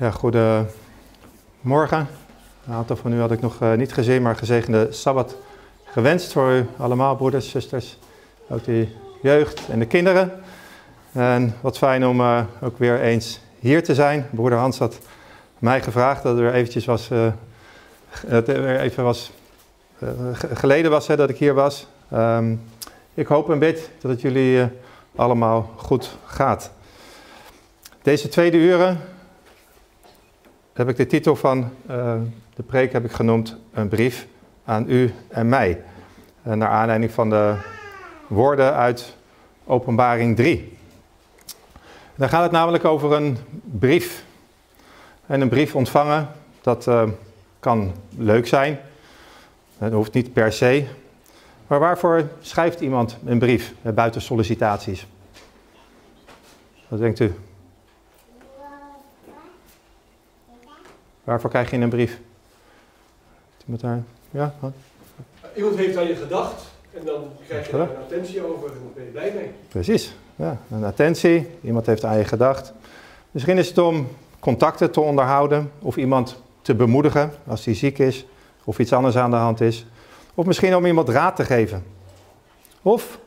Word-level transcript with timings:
Ja, 0.00 0.10
goedemorgen. 0.10 2.08
Een 2.66 2.72
aantal 2.72 2.96
van 2.96 3.12
u 3.12 3.20
had 3.20 3.30
ik 3.30 3.40
nog 3.40 3.60
uh, 3.62 3.72
niet 3.72 3.92
gezien, 3.92 4.22
maar 4.22 4.36
gezegende 4.36 4.88
Sabbat 4.90 5.36
gewenst 5.84 6.32
voor 6.32 6.52
u 6.52 6.66
allemaal, 6.76 7.16
broeders, 7.16 7.50
zusters, 7.50 7.98
ook 8.48 8.64
de 8.64 8.88
jeugd 9.22 9.68
en 9.68 9.78
de 9.78 9.86
kinderen. 9.86 10.32
En 11.12 11.56
wat 11.60 11.78
fijn 11.78 12.06
om 12.06 12.20
uh, 12.20 12.40
ook 12.62 12.78
weer 12.78 13.00
eens 13.00 13.40
hier 13.58 13.82
te 13.82 13.94
zijn. 13.94 14.26
Broeder 14.30 14.58
Hans 14.58 14.78
had 14.78 14.98
mij 15.58 15.82
gevraagd 15.82 16.22
dat 16.22 16.38
er 16.38 16.54
eventjes 16.54 16.84
was, 16.84 17.10
uh, 17.10 17.26
dat 18.26 18.48
er 18.48 18.62
weer 18.62 18.80
even 18.80 19.04
was, 19.04 19.32
geleden 20.54 20.90
was 20.90 21.06
hè, 21.06 21.16
dat 21.16 21.30
ik 21.30 21.36
hier 21.36 21.54
was. 21.54 21.86
Um, 22.12 22.62
ik 23.14 23.26
hoop 23.26 23.50
en 23.50 23.58
bid 23.58 23.90
dat 24.00 24.10
het 24.10 24.20
jullie 24.20 24.68
allemaal 25.16 25.70
goed 25.76 26.16
gaat. 26.26 26.70
Deze 28.02 28.28
tweede 28.28 28.56
uren 28.56 29.00
heb 30.80 30.88
ik 30.88 30.96
de 30.96 31.06
titel 31.06 31.36
van 31.36 31.70
uh, 31.90 32.14
de 32.54 32.62
preek 32.62 32.92
heb 32.92 33.04
ik 33.04 33.12
genoemd 33.12 33.56
een 33.72 33.88
brief 33.88 34.26
aan 34.64 34.84
u 34.88 35.14
en 35.28 35.48
mij. 35.48 35.82
Uh, 36.46 36.52
naar 36.52 36.68
aanleiding 36.68 37.12
van 37.12 37.30
de 37.30 37.54
woorden 38.26 38.74
uit 38.74 39.16
Openbaring 39.64 40.36
3. 40.36 40.78
Dan 42.14 42.28
gaat 42.28 42.42
het 42.42 42.52
namelijk 42.52 42.84
over 42.84 43.12
een 43.12 43.38
brief. 43.62 44.24
En 45.26 45.40
een 45.40 45.48
brief 45.48 45.74
ontvangen, 45.74 46.28
dat 46.60 46.86
uh, 46.86 47.08
kan 47.58 47.92
leuk 48.16 48.46
zijn. 48.46 48.78
Dat 49.78 49.92
hoeft 49.92 50.12
niet 50.12 50.32
per 50.32 50.52
se. 50.52 50.86
Maar 51.66 51.78
waarvoor 51.78 52.28
schrijft 52.40 52.80
iemand 52.80 53.16
een 53.24 53.38
brief 53.38 53.74
buiten 53.94 54.20
sollicitaties? 54.20 55.06
Wat 56.88 56.98
denkt 56.98 57.20
u? 57.20 57.34
Waarvoor 61.30 61.50
krijg 61.50 61.70
je 61.70 61.76
een 61.76 61.88
brief? 61.88 62.18
Iemand 63.64 63.82
daar? 63.82 64.02
Ja? 64.30 64.54
Wat? 64.60 64.72
Iemand 65.56 65.76
heeft 65.76 65.96
aan 65.96 66.06
je 66.06 66.14
gedacht 66.14 66.62
en 66.94 67.04
dan 67.04 67.22
krijg 67.48 67.66
je 67.66 67.72
daar 67.72 67.90
een 67.90 67.96
attentie 67.96 68.44
over 68.44 68.70
en 68.70 68.78
daar 68.82 68.92
ben 68.94 69.04
je 69.04 69.10
blij 69.10 69.32
mee. 69.34 69.50
Precies, 69.68 70.14
ja, 70.36 70.60
een 70.70 70.84
attentie. 70.84 71.46
Iemand 71.60 71.86
heeft 71.86 72.04
aan 72.04 72.18
je 72.18 72.24
gedacht. 72.24 72.72
Misschien 73.30 73.58
is 73.58 73.68
het 73.68 73.78
om 73.78 74.08
contacten 74.38 74.90
te 74.90 75.00
onderhouden 75.00 75.70
of 75.78 75.96
iemand 75.96 76.42
te 76.62 76.74
bemoedigen 76.74 77.32
als 77.46 77.64
hij 77.64 77.74
ziek 77.74 77.98
is 77.98 78.26
of 78.64 78.78
iets 78.78 78.92
anders 78.92 79.16
aan 79.16 79.30
de 79.30 79.36
hand 79.36 79.60
is. 79.60 79.86
Of 80.34 80.46
misschien 80.46 80.76
om 80.76 80.86
iemand 80.86 81.08
raad 81.08 81.36
te 81.36 81.44
geven. 81.44 81.84
Of, 82.82 83.18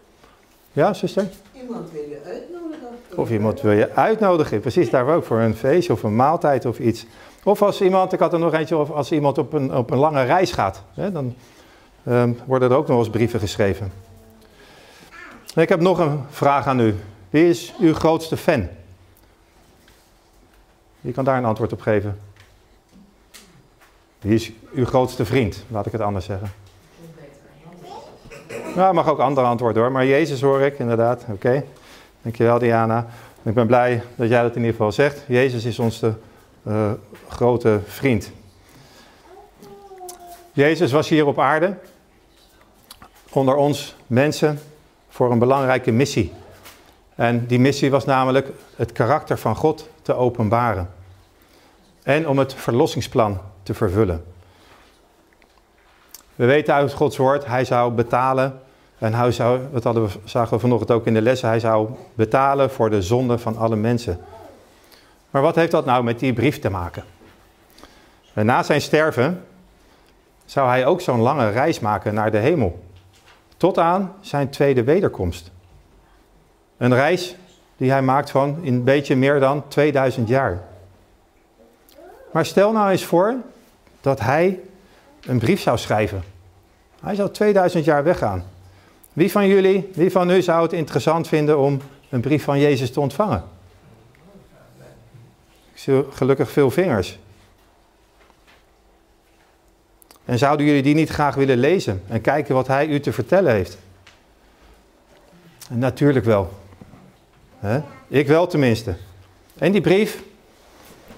ja, 0.71 0.93
zuster? 0.93 1.29
Iemand 1.53 1.91
wil 1.91 2.01
je 2.01 2.21
uitnodigen. 2.25 2.87
Of 3.15 3.31
iemand 3.31 3.61
wil 3.61 3.71
je 3.71 3.95
uitnodigen, 3.95 4.59
precies, 4.59 4.89
daar 4.89 5.07
ook 5.07 5.23
voor 5.23 5.39
een 5.39 5.55
feestje 5.55 5.93
of 5.93 6.03
een 6.03 6.15
maaltijd 6.15 6.65
of 6.65 6.79
iets. 6.79 7.05
Of 7.43 7.61
als 7.61 7.81
iemand, 7.81 8.13
ik 8.13 8.19
had 8.19 8.33
er 8.33 8.39
nog 8.39 8.53
eentje, 8.53 8.77
of 8.77 8.91
als 8.91 9.11
iemand 9.11 9.37
op 9.37 9.53
een, 9.53 9.75
op 9.75 9.91
een 9.91 9.97
lange 9.97 10.23
reis 10.23 10.51
gaat, 10.51 10.83
hè, 10.93 11.11
dan 11.11 11.35
um, 12.07 12.39
worden 12.45 12.71
er 12.71 12.77
ook 12.77 12.87
nog 12.87 12.99
eens 12.99 13.09
brieven 13.09 13.39
geschreven. 13.39 13.91
ik 15.55 15.69
heb 15.69 15.79
nog 15.79 15.99
een 15.99 16.23
vraag 16.29 16.67
aan 16.67 16.79
u. 16.79 16.95
Wie 17.29 17.49
is 17.49 17.73
uw 17.79 17.93
grootste 17.93 18.37
fan? 18.37 18.67
Wie 21.01 21.13
kan 21.13 21.23
daar 21.23 21.37
een 21.37 21.45
antwoord 21.45 21.73
op 21.73 21.81
geven? 21.81 22.19
Wie 24.19 24.33
is 24.33 24.51
uw 24.73 24.85
grootste 24.85 25.25
vriend? 25.25 25.63
Laat 25.67 25.85
ik 25.85 25.91
het 25.91 26.01
anders 26.01 26.25
zeggen. 26.25 26.51
Nou, 28.75 28.93
mag 28.93 29.09
ook 29.09 29.19
andere 29.19 29.47
antwoorden 29.47 29.81
hoor. 29.81 29.91
Maar 29.91 30.05
Jezus 30.05 30.41
hoor 30.41 30.61
ik 30.61 30.79
inderdaad. 30.79 31.25
Oké. 31.29 31.63
Dankjewel 32.21 32.59
Diana. 32.59 33.07
Ik 33.43 33.53
ben 33.53 33.67
blij 33.67 34.03
dat 34.15 34.29
jij 34.29 34.41
dat 34.41 34.51
in 34.51 34.57
ieder 34.57 34.71
geval 34.71 34.91
zegt. 34.91 35.23
Jezus 35.27 35.65
is 35.65 35.79
ons 35.79 35.99
de 35.99 36.13
uh, 36.63 36.91
grote 37.27 37.79
vriend. 37.85 38.31
Jezus 40.51 40.91
was 40.91 41.09
hier 41.09 41.25
op 41.25 41.39
aarde, 41.39 41.77
onder 43.29 43.55
ons 43.55 43.95
mensen, 44.07 44.59
voor 45.09 45.31
een 45.31 45.39
belangrijke 45.39 45.91
missie. 45.91 46.31
En 47.15 47.45
die 47.45 47.59
missie 47.59 47.91
was 47.91 48.05
namelijk 48.05 48.49
het 48.75 48.91
karakter 48.91 49.37
van 49.37 49.55
God 49.55 49.89
te 50.01 50.13
openbaren. 50.13 50.89
En 52.03 52.27
om 52.27 52.39
het 52.39 52.53
verlossingsplan 52.53 53.39
te 53.63 53.73
vervullen. 53.73 54.23
We 56.35 56.45
weten 56.45 56.73
uit 56.73 56.93
Gods 56.93 57.17
woord, 57.17 57.45
hij 57.45 57.65
zou 57.65 57.91
betalen. 57.91 58.59
En 58.97 59.13
hij 59.13 59.31
zou, 59.31 59.59
dat 59.71 59.83
hadden 59.83 60.03
we, 60.03 60.09
zagen 60.23 60.53
we 60.53 60.59
vanochtend 60.59 60.91
ook 60.91 61.05
in 61.05 61.13
de 61.13 61.21
lessen, 61.21 61.47
hij 61.47 61.59
zou 61.59 61.89
betalen 62.15 62.71
voor 62.71 62.89
de 62.89 63.01
zonde 63.01 63.37
van 63.37 63.57
alle 63.57 63.75
mensen. 63.75 64.19
Maar 65.33 65.41
wat 65.41 65.55
heeft 65.55 65.71
dat 65.71 65.85
nou 65.85 66.03
met 66.03 66.19
die 66.19 66.33
brief 66.33 66.59
te 66.59 66.69
maken? 66.69 67.03
En 68.33 68.45
na 68.45 68.63
zijn 68.63 68.81
sterven 68.81 69.45
zou 70.45 70.67
hij 70.67 70.85
ook 70.85 71.01
zo'n 71.01 71.19
lange 71.19 71.49
reis 71.49 71.79
maken 71.79 72.13
naar 72.13 72.31
de 72.31 72.37
hemel. 72.37 72.83
Tot 73.57 73.77
aan 73.77 74.13
zijn 74.21 74.49
tweede 74.49 74.83
wederkomst. 74.83 75.51
Een 76.77 76.93
reis 76.93 77.35
die 77.77 77.91
hij 77.91 78.01
maakt 78.01 78.29
van 78.29 78.59
een 78.63 78.83
beetje 78.83 79.15
meer 79.15 79.39
dan 79.39 79.67
2000 79.67 80.27
jaar. 80.27 80.61
Maar 82.31 82.45
stel 82.45 82.71
nou 82.71 82.91
eens 82.91 83.05
voor 83.05 83.35
dat 84.01 84.19
hij 84.19 84.59
een 85.25 85.39
brief 85.39 85.61
zou 85.61 85.77
schrijven. 85.77 86.23
Hij 87.01 87.15
zou 87.15 87.29
2000 87.29 87.85
jaar 87.85 88.03
weggaan. 88.03 88.43
Wie 89.13 89.31
van 89.31 89.47
jullie, 89.47 89.89
wie 89.93 90.11
van 90.11 90.29
u 90.29 90.41
zou 90.41 90.63
het 90.63 90.73
interessant 90.73 91.27
vinden 91.27 91.59
om 91.59 91.81
een 92.09 92.21
brief 92.21 92.43
van 92.43 92.59
Jezus 92.59 92.91
te 92.91 92.99
ontvangen? 92.99 93.52
Ik 95.73 95.79
zie 95.79 96.03
gelukkig 96.11 96.51
veel 96.51 96.71
vingers. 96.71 97.19
En 100.25 100.37
zouden 100.37 100.65
jullie 100.65 100.83
die 100.83 100.95
niet 100.95 101.09
graag 101.09 101.35
willen 101.35 101.57
lezen 101.57 102.03
en 102.07 102.21
kijken 102.21 102.55
wat 102.55 102.67
hij 102.67 102.87
u 102.87 102.99
te 102.99 103.13
vertellen 103.13 103.53
heeft? 103.53 103.77
En 105.69 105.79
natuurlijk 105.79 106.25
wel. 106.25 106.51
Ik 108.07 108.27
wel 108.27 108.47
tenminste. 108.47 108.95
En 109.57 109.71
die 109.71 109.81
brief, 109.81 110.23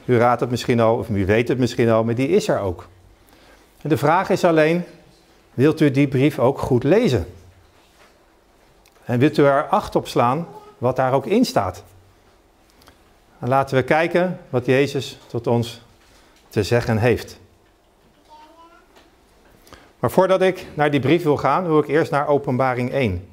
u 0.06 0.18
raadt 0.18 0.42
het 0.42 0.50
misschien 0.50 0.80
al, 0.80 0.98
of 0.98 1.10
u 1.10 1.26
weet 1.26 1.48
het 1.48 1.58
misschien 1.58 1.90
al, 1.90 2.04
maar 2.04 2.16
die 2.16 2.30
is 2.30 2.48
er 2.48 2.60
ook. 2.60 2.88
De 3.82 3.98
vraag 3.98 4.30
is 4.30 4.44
alleen, 4.44 4.84
wilt 5.54 5.82
u 5.82 5.92
die 5.92 6.08
brief 6.08 6.40
ook 6.40 6.60
goed 6.60 6.84
lezen? 6.84 7.28
En 9.04 9.20
wilt 9.20 9.38
u 9.38 9.44
er 9.44 9.68
acht 9.68 9.96
op 9.96 10.08
slaan 10.08 10.48
wat 10.78 10.96
daar 10.96 11.14
ook 11.14 11.26
in 11.26 11.46
staat? 11.46 11.84
En 13.46 13.52
laten 13.52 13.76
we 13.78 13.84
kijken 13.84 14.40
wat 14.50 14.66
Jezus 14.66 15.18
tot 15.28 15.48
ons 15.48 15.82
te 16.50 16.64
zeggen 16.64 16.98
heeft. 16.98 17.40
Maar 20.00 20.12
voordat 20.12 20.42
ik 20.42 20.66
naar 20.74 20.92
die 20.92 21.00
brief 21.00 21.24
wil 21.24 21.38
gaan, 21.38 21.68
wil 21.68 21.80
ik 21.80 21.88
eerst 21.88 22.12
naar 22.12 22.28
Openbaring 22.28 22.92
1. 22.92 23.28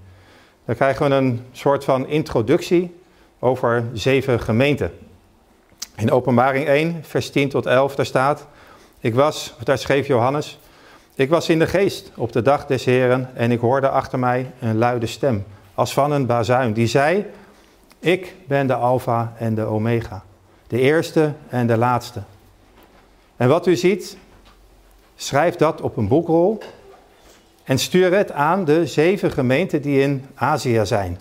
Dan 0.64 0.74
krijgen 0.74 1.08
we 1.08 1.14
een 1.14 1.44
soort 1.52 1.84
van 1.84 2.06
introductie 2.06 3.00
over 3.38 3.84
zeven 3.92 4.40
gemeenten. 4.40 4.92
In 5.96 6.10
Openbaring 6.10 6.66
1, 6.66 7.00
vers 7.02 7.30
10 7.30 7.48
tot 7.48 7.66
11, 7.66 7.94
daar 7.94 8.06
staat: 8.06 8.46
Ik 9.00 9.14
was, 9.14 9.54
daar 9.62 9.78
schreef 9.78 10.06
Johannes, 10.06 10.58
ik 11.14 11.30
was 11.30 11.48
in 11.48 11.58
de 11.58 11.66
geest 11.66 12.12
op 12.16 12.32
de 12.32 12.42
dag 12.42 12.66
des 12.66 12.84
Heren 12.84 13.30
en 13.34 13.50
ik 13.50 13.60
hoorde 13.60 13.88
achter 13.88 14.18
mij 14.18 14.52
een 14.60 14.78
luide 14.78 15.06
stem, 15.06 15.44
als 15.74 15.92
van 15.92 16.12
een 16.12 16.26
bazuin, 16.26 16.72
die 16.72 16.86
zei: 16.86 17.26
Ik 18.02 18.34
ben 18.46 18.66
de 18.66 18.74
Alpha 18.74 19.32
en 19.38 19.54
de 19.54 19.64
Omega, 19.64 20.24
de 20.66 20.78
eerste 20.78 21.32
en 21.48 21.66
de 21.66 21.76
laatste. 21.76 22.22
En 23.36 23.48
wat 23.48 23.66
u 23.66 23.76
ziet, 23.76 24.16
schrijf 25.16 25.56
dat 25.56 25.80
op 25.80 25.96
een 25.96 26.08
boekrol 26.08 26.58
en 27.64 27.78
stuur 27.78 28.14
het 28.14 28.32
aan 28.32 28.64
de 28.64 28.86
zeven 28.86 29.30
gemeenten 29.30 29.82
die 29.82 30.00
in 30.00 30.26
Azië 30.34 30.80
zijn. 30.84 31.18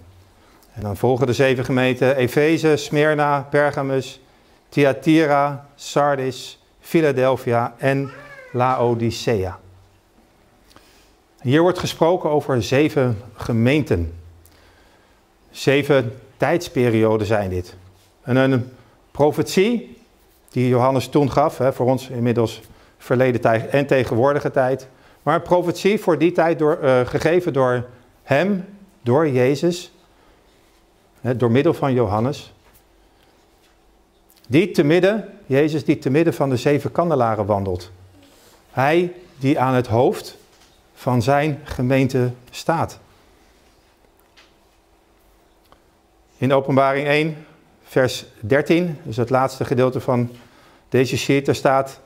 En 0.73 0.81
dan 0.81 0.97
volgen 0.97 1.25
de 1.27 1.33
zeven 1.33 1.65
gemeenten 1.65 2.15
Efeze, 2.15 2.75
Smyrna, 2.75 3.47
Pergamus, 3.49 4.21
Thyatira, 4.69 5.65
Sardis, 5.75 6.63
Philadelphia 6.79 7.75
en 7.77 8.11
Laodicea. 8.51 9.59
Hier 11.41 11.61
wordt 11.61 11.79
gesproken 11.79 12.29
over 12.29 12.63
zeven 12.63 13.21
gemeenten. 13.35 14.13
Zeven 15.51 16.19
tijdsperioden 16.41 17.27
zijn 17.27 17.49
dit. 17.49 17.75
En 18.21 18.35
een 18.35 18.71
profetie 19.11 19.97
die 20.49 20.67
Johannes 20.67 21.07
toen 21.07 21.31
gaf, 21.31 21.57
hè, 21.57 21.73
voor 21.73 21.85
ons 21.85 22.09
inmiddels 22.09 22.61
verleden 22.97 23.41
tijd 23.41 23.69
en 23.69 23.85
tegenwoordige 23.85 24.51
tijd. 24.51 24.87
Maar 25.23 25.35
een 25.35 25.41
profetie 25.41 25.99
voor 25.99 26.17
die 26.17 26.31
tijd 26.31 26.59
door, 26.59 26.79
uh, 26.83 26.99
gegeven 26.99 27.53
door 27.53 27.85
hem, 28.23 28.65
door 29.01 29.29
Jezus, 29.29 29.91
hè, 31.21 31.37
door 31.37 31.51
middel 31.51 31.73
van 31.73 31.93
Johannes. 31.93 32.53
Die 34.47 34.71
te 34.71 34.83
midden, 34.83 35.29
Jezus 35.45 35.85
die 35.85 35.97
te 35.97 36.09
midden 36.09 36.33
van 36.33 36.49
de 36.49 36.57
zeven 36.57 36.91
kandelaren 36.91 37.45
wandelt. 37.45 37.91
Hij 38.71 39.13
die 39.39 39.59
aan 39.59 39.73
het 39.73 39.87
hoofd 39.87 40.37
van 40.93 41.21
zijn 41.21 41.59
gemeente 41.63 42.31
staat. 42.51 42.99
In 46.41 46.53
openbaring 46.53 47.07
1, 47.07 47.45
vers 47.83 48.25
13, 48.39 48.97
dus 49.03 49.17
het 49.17 49.29
laatste 49.29 49.65
gedeelte 49.65 49.99
van 49.99 50.29
deze 50.89 51.17
sheet, 51.17 51.47
er 51.47 51.55
staat... 51.55 51.99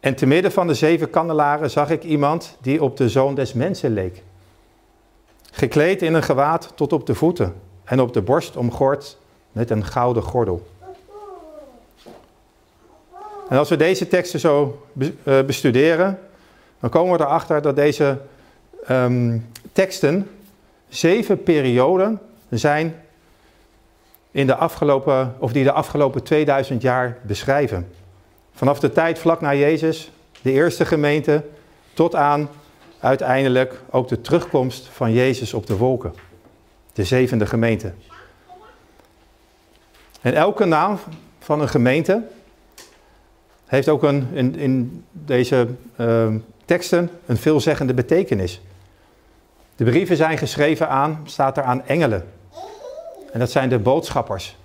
En 0.00 0.14
te 0.14 0.26
midden 0.26 0.52
van 0.52 0.66
de 0.66 0.74
zeven 0.74 1.10
kandelaren 1.10 1.70
zag 1.70 1.90
ik 1.90 2.02
iemand 2.02 2.56
die 2.60 2.82
op 2.82 2.96
de 2.96 3.08
zoon 3.08 3.34
des 3.34 3.52
mensen 3.52 3.92
leek. 3.92 4.22
Gekleed 5.50 6.02
in 6.02 6.14
een 6.14 6.22
gewaad 6.22 6.72
tot 6.74 6.92
op 6.92 7.06
de 7.06 7.14
voeten 7.14 7.54
en 7.84 8.00
op 8.00 8.12
de 8.12 8.22
borst 8.22 8.56
omgord 8.56 9.18
met 9.52 9.70
een 9.70 9.84
gouden 9.84 10.22
gordel. 10.22 10.66
En 13.48 13.58
als 13.58 13.68
we 13.68 13.76
deze 13.76 14.08
teksten 14.08 14.40
zo 14.40 14.86
eh, 15.22 15.42
bestuderen, 15.42 16.18
dan 16.80 16.90
komen 16.90 17.18
we 17.18 17.24
erachter 17.24 17.62
dat 17.62 17.76
deze 17.76 18.18
um, 18.90 19.46
teksten 19.72 20.30
zeven 20.88 21.42
perioden 21.42 22.20
zijn 22.58 22.94
in 24.30 24.46
de 24.46 24.54
afgelopen, 24.54 25.34
of 25.38 25.52
die 25.52 25.64
de 25.64 25.72
afgelopen 25.72 26.22
2000 26.22 26.82
jaar 26.82 27.18
beschrijven. 27.22 27.88
Vanaf 28.52 28.80
de 28.80 28.92
tijd 28.92 29.18
vlak 29.18 29.40
na 29.40 29.54
Jezus, 29.54 30.10
de 30.42 30.52
eerste 30.52 30.84
gemeente, 30.84 31.44
tot 31.94 32.14
aan 32.14 32.48
uiteindelijk 33.00 33.80
ook 33.90 34.08
de 34.08 34.20
terugkomst 34.20 34.88
van 34.92 35.12
Jezus 35.12 35.54
op 35.54 35.66
de 35.66 35.76
wolken. 35.76 36.14
De 36.92 37.04
zevende 37.04 37.46
gemeente. 37.46 37.92
En 40.20 40.34
elke 40.34 40.64
naam 40.64 40.98
van 41.38 41.60
een 41.60 41.68
gemeente 41.68 42.22
heeft 43.66 43.88
ook 43.88 44.02
een, 44.02 44.28
in, 44.32 44.56
in 44.56 45.04
deze 45.12 45.68
uh, 45.96 46.34
teksten 46.64 47.10
een 47.26 47.36
veelzeggende 47.36 47.94
betekenis. 47.94 48.60
De 49.76 49.84
brieven 49.84 50.16
zijn 50.16 50.38
geschreven 50.38 50.88
aan, 50.88 51.20
staat 51.24 51.56
er 51.56 51.62
aan 51.62 51.86
engelen. 51.86 52.28
En 53.32 53.38
dat 53.38 53.50
zijn 53.50 53.68
de 53.68 53.78
boodschappers 53.78 54.56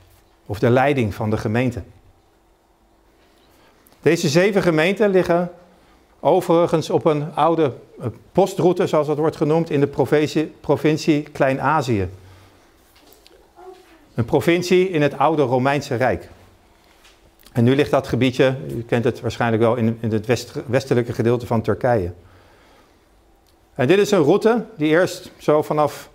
of 0.45 0.59
de 0.59 0.69
leiding 0.69 1.13
van 1.13 1.29
de 1.29 1.37
gemeente. 1.37 1.81
Deze 4.01 4.29
zeven 4.29 4.61
gemeenten 4.61 5.09
liggen 5.09 5.51
overigens 6.19 6.89
op 6.89 7.05
een 7.05 7.35
oude 7.35 7.73
eh, 7.99 8.07
postroute, 8.31 8.87
zoals 8.87 9.07
dat 9.07 9.17
wordt 9.17 9.35
genoemd, 9.35 9.69
in 9.69 9.79
de 9.79 9.87
provincie, 9.87 10.53
provincie 10.61 11.21
Klein-Azië. 11.21 12.09
Een 14.13 14.25
provincie 14.25 14.89
in 14.89 15.01
het 15.01 15.17
oude 15.17 15.41
Romeinse 15.41 15.95
Rijk. 15.95 16.29
En 17.51 17.63
nu 17.63 17.75
ligt 17.75 17.91
dat 17.91 18.07
gebiedje, 18.07 18.55
u 18.69 18.83
kent 18.83 19.03
het 19.03 19.21
waarschijnlijk 19.21 19.61
wel, 19.61 19.75
in, 19.75 19.97
in 19.99 20.11
het 20.11 20.25
west, 20.25 20.53
westelijke 20.65 21.13
gedeelte 21.13 21.45
van 21.45 21.61
Turkije. 21.61 22.11
En 23.75 23.87
dit 23.87 23.97
is 23.97 24.11
een 24.11 24.23
route 24.23 24.65
die 24.77 24.87
eerst 24.87 25.31
zo 25.37 25.61
vanaf 25.61 26.09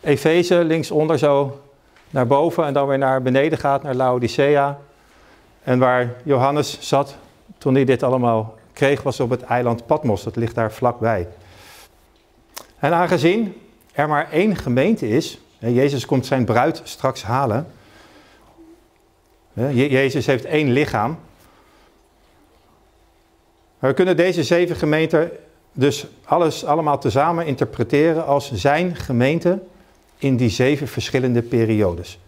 Efeze 0.00 0.64
linksonder 0.64 1.18
zo 1.18 1.60
naar 2.10 2.26
boven 2.26 2.64
en 2.64 2.72
dan 2.72 2.86
weer 2.86 2.98
naar 2.98 3.22
beneden 3.22 3.58
gaat, 3.58 3.82
naar 3.82 3.94
Laodicea. 3.94 4.78
En 5.62 5.78
waar 5.78 6.14
Johannes 6.22 6.78
zat 6.80 7.16
toen 7.58 7.74
hij 7.74 7.84
dit 7.84 8.02
allemaal 8.02 8.54
kreeg, 8.72 9.02
was 9.02 9.20
op 9.20 9.30
het 9.30 9.42
eiland 9.42 9.86
Patmos. 9.86 10.22
Dat 10.22 10.36
ligt 10.36 10.54
daar 10.54 10.72
vlakbij. 10.72 11.28
En 12.78 12.92
aangezien 12.92 13.60
er 13.92 14.08
maar 14.08 14.30
één 14.30 14.56
gemeente 14.56 15.08
is, 15.08 15.40
en 15.58 15.72
Jezus 15.72 16.06
komt 16.06 16.26
zijn 16.26 16.44
bruid 16.44 16.80
straks 16.84 17.22
halen. 17.22 17.66
Jezus 19.72 20.26
heeft 20.26 20.44
één 20.44 20.70
lichaam. 20.70 21.18
we 23.78 23.94
kunnen 23.94 24.16
deze 24.16 24.42
zeven 24.42 24.76
gemeenten 24.76 25.30
dus 25.72 26.06
alles 26.24 26.64
allemaal 26.64 26.98
tezamen 26.98 27.46
interpreteren 27.46 28.26
als 28.26 28.52
zijn 28.52 28.96
gemeente 28.96 29.62
in 30.18 30.36
die 30.36 30.50
zeven 30.50 30.88
verschillende 30.88 31.42
periodes. 31.42 32.18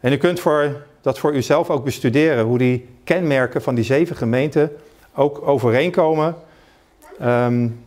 En 0.00 0.12
u 0.12 0.16
kunt 0.16 0.40
voor, 0.40 0.86
dat 1.00 1.18
voor 1.18 1.34
uzelf 1.34 1.70
ook 1.70 1.84
bestuderen, 1.84 2.44
hoe 2.44 2.58
die 2.58 2.88
kenmerken 3.04 3.62
van 3.62 3.74
die 3.74 3.84
zeven 3.84 4.16
gemeenten 4.16 4.72
ook 5.14 5.48
overeenkomen 5.48 6.36
um, 7.22 7.84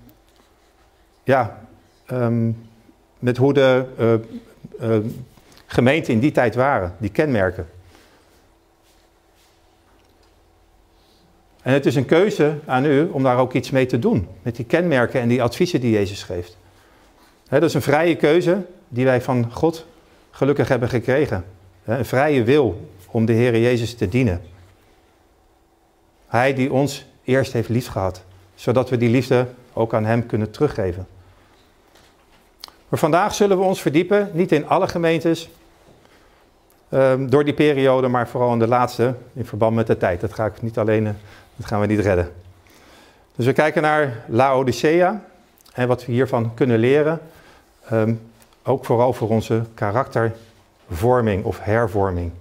ja, 1.23 1.67
um, 2.11 2.67
met 3.19 3.37
hoe 3.37 3.53
de 3.53 3.85
uh, 3.99 4.89
uh, 4.89 5.05
gemeenten 5.65 6.13
in 6.13 6.19
die 6.19 6.31
tijd 6.31 6.55
waren, 6.55 6.95
die 6.97 7.09
kenmerken. 7.09 7.67
En 11.61 11.73
het 11.73 11.85
is 11.85 11.95
een 11.95 12.05
keuze 12.05 12.59
aan 12.65 12.85
u 12.85 13.09
om 13.11 13.23
daar 13.23 13.37
ook 13.37 13.53
iets 13.53 13.71
mee 13.71 13.85
te 13.85 13.99
doen, 13.99 14.27
met 14.41 14.55
die 14.55 14.65
kenmerken 14.65 15.21
en 15.21 15.27
die 15.27 15.43
adviezen 15.43 15.81
die 15.81 15.91
Jezus 15.91 16.23
geeft. 16.23 16.57
Dat 17.49 17.63
is 17.63 17.73
een 17.73 17.81
vrije 17.81 18.15
keuze 18.15 18.65
die 18.87 19.05
wij 19.05 19.21
van 19.21 19.51
God 19.51 19.85
gelukkig 20.31 20.67
hebben 20.67 20.89
gekregen. 20.89 21.45
een 21.85 22.05
vrije 22.05 22.43
wil 22.43 22.89
om 23.11 23.25
de 23.25 23.33
Heer 23.33 23.59
Jezus 23.59 23.95
te 23.95 24.09
dienen. 24.09 24.41
Hij 26.27 26.53
die 26.53 26.73
ons 26.73 27.05
eerst 27.23 27.53
heeft 27.53 27.69
liefgehad, 27.69 28.23
zodat 28.55 28.89
we 28.89 28.97
die 28.97 29.09
liefde 29.09 29.47
ook 29.73 29.93
aan 29.93 30.05
Hem 30.05 30.25
kunnen 30.25 30.51
teruggeven. 30.51 31.07
Maar 32.89 32.99
vandaag 32.99 33.33
zullen 33.33 33.57
we 33.57 33.63
ons 33.63 33.81
verdiepen, 33.81 34.29
niet 34.33 34.51
in 34.51 34.67
alle 34.67 34.87
gemeentes, 34.87 35.49
um, 36.89 37.29
door 37.29 37.43
die 37.43 37.53
periode, 37.53 38.07
maar 38.07 38.27
vooral 38.27 38.53
in 38.53 38.59
de 38.59 38.67
laatste, 38.67 39.15
in 39.33 39.45
verband 39.45 39.75
met 39.75 39.87
de 39.87 39.97
tijd. 39.97 40.21
Dat 40.21 40.33
ga 40.33 40.45
ik 40.45 40.61
niet 40.61 40.77
alleen, 40.77 41.03
uh, 41.03 41.11
dat 41.55 41.65
gaan 41.65 41.79
we 41.79 41.85
niet 41.85 41.99
redden. 41.99 42.31
Dus 43.35 43.45
we 43.45 43.53
kijken 43.53 43.81
naar 43.81 44.23
Laodicea 44.27 45.23
en 45.73 45.87
wat 45.87 46.05
we 46.05 46.11
hiervan 46.11 46.53
kunnen 46.53 46.79
leren. 46.79 47.19
Um, 47.91 48.31
ook 48.63 48.85
vooral 48.85 49.13
voor 49.13 49.29
onze 49.29 49.63
karaktervorming 49.73 51.43
of 51.43 51.59
hervorming. 51.59 52.31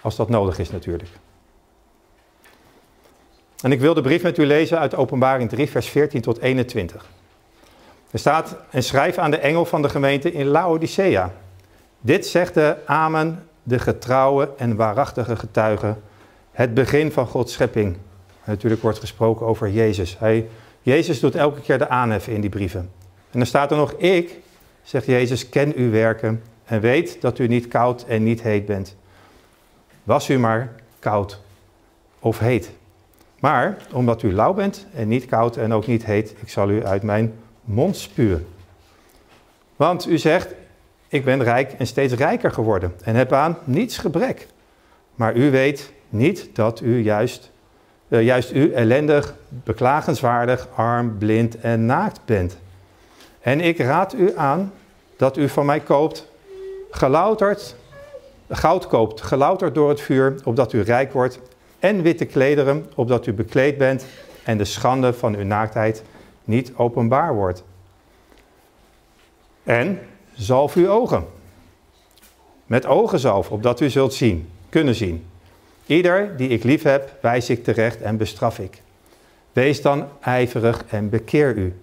Als 0.00 0.16
dat 0.16 0.28
nodig 0.28 0.58
is 0.58 0.70
natuurlijk. 0.70 1.10
En 3.62 3.72
ik 3.72 3.80
wil 3.80 3.94
de 3.94 4.00
brief 4.00 4.22
met 4.22 4.38
u 4.38 4.46
lezen 4.46 4.78
uit 4.78 4.94
Openbaring 4.94 5.48
3, 5.48 5.70
vers 5.70 5.88
14 5.88 6.20
tot 6.20 6.38
21. 6.38 7.06
Er 8.10 8.18
staat, 8.18 8.56
en 8.70 8.82
schrijf 8.82 9.18
aan 9.18 9.30
de 9.30 9.38
engel 9.38 9.64
van 9.64 9.82
de 9.82 9.88
gemeente 9.88 10.32
in 10.32 10.46
Laodicea. 10.46 11.32
Dit 12.00 12.26
zegt 12.26 12.54
de 12.54 12.76
Amen, 12.86 13.46
de 13.62 13.78
getrouwe 13.78 14.50
en 14.56 14.76
waarachtige 14.76 15.36
getuige, 15.36 15.96
het 16.50 16.74
begin 16.74 17.12
van 17.12 17.26
Gods 17.26 17.52
schepping. 17.52 17.96
Natuurlijk 18.44 18.82
wordt 18.82 18.98
gesproken 18.98 19.46
over 19.46 19.70
Jezus. 19.70 20.18
Hij, 20.18 20.48
Jezus 20.82 21.20
doet 21.20 21.34
elke 21.34 21.60
keer 21.60 21.78
de 21.78 21.88
aanhef 21.88 22.28
in 22.28 22.40
die 22.40 22.50
brieven. 22.50 22.90
En 23.30 23.38
dan 23.38 23.46
staat 23.46 23.70
er 23.70 23.76
nog, 23.76 23.92
ik, 23.92 24.38
zegt 24.82 25.06
Jezus, 25.06 25.48
ken 25.48 25.74
uw 25.76 25.90
werken 25.90 26.42
en 26.64 26.80
weet 26.80 27.20
dat 27.20 27.38
u 27.38 27.46
niet 27.46 27.68
koud 27.68 28.04
en 28.04 28.22
niet 28.22 28.42
heet 28.42 28.66
bent. 28.66 28.96
Was 30.02 30.30
u 30.30 30.38
maar 30.38 30.72
koud 30.98 31.40
of 32.18 32.38
heet. 32.38 32.70
Maar 33.40 33.76
omdat 33.92 34.22
u 34.22 34.32
lauw 34.32 34.54
bent 34.54 34.86
en 34.94 35.08
niet 35.08 35.26
koud 35.26 35.56
en 35.56 35.72
ook 35.72 35.86
niet 35.86 36.04
heet, 36.04 36.34
ik 36.40 36.48
zal 36.48 36.70
u 36.70 36.84
uit 36.84 37.02
mijn 37.02 37.34
mond 37.64 37.96
spuwen. 37.96 38.46
Want 39.76 40.08
u 40.08 40.18
zegt, 40.18 40.54
ik 41.08 41.24
ben 41.24 41.42
rijk 41.42 41.72
en 41.72 41.86
steeds 41.86 42.14
rijker 42.14 42.52
geworden 42.52 42.94
en 43.04 43.14
heb 43.14 43.32
aan 43.32 43.58
niets 43.64 43.98
gebrek. 43.98 44.46
Maar 45.14 45.36
u 45.36 45.50
weet 45.50 45.92
niet 46.08 46.48
dat 46.52 46.80
u 46.80 47.02
juist, 47.02 47.50
uh, 48.12 48.22
juist 48.22 48.52
u 48.52 48.72
ellendig, 48.72 49.34
beklagenswaardig, 49.48 50.68
arm, 50.74 51.18
blind 51.18 51.60
en 51.60 51.86
naakt 51.86 52.20
bent. 52.24 52.58
En 53.40 53.60
ik 53.60 53.78
raad 53.78 54.14
u 54.14 54.36
aan 54.36 54.72
dat 55.16 55.36
u 55.36 55.48
van 55.48 55.66
mij 55.66 55.80
koopt, 55.80 56.28
gelouterd, 56.90 57.76
goud 58.48 58.86
koopt, 58.86 59.20
gelouterd 59.20 59.74
door 59.74 59.88
het 59.88 60.00
vuur, 60.00 60.34
opdat 60.44 60.72
u 60.72 60.80
rijk 60.80 61.12
wordt, 61.12 61.38
en 61.78 62.02
witte 62.02 62.24
klederen, 62.24 62.86
opdat 62.94 63.26
u 63.26 63.32
bekleed 63.32 63.78
bent 63.78 64.06
en 64.44 64.58
de 64.58 64.64
schande 64.64 65.12
van 65.12 65.34
uw 65.34 65.44
naaktheid 65.44 66.02
niet 66.44 66.72
openbaar 66.76 67.34
wordt. 67.34 67.64
En 69.62 70.00
zalf 70.34 70.74
uw 70.74 70.88
ogen. 70.88 71.26
Met 72.66 72.86
ogenzalf, 72.86 73.50
opdat 73.50 73.80
u 73.80 73.90
zult 73.90 74.14
zien, 74.14 74.48
kunnen 74.68 74.94
zien. 74.94 75.26
Ieder 75.92 76.36
die 76.36 76.48
ik 76.48 76.62
lief 76.64 76.82
heb, 76.82 77.10
wijs 77.20 77.50
ik 77.50 77.64
terecht 77.64 78.00
en 78.00 78.16
bestraf 78.16 78.58
ik. 78.58 78.82
Wees 79.52 79.82
dan 79.82 80.08
ijverig 80.20 80.84
en 80.88 81.08
bekeer 81.08 81.56
u. 81.56 81.74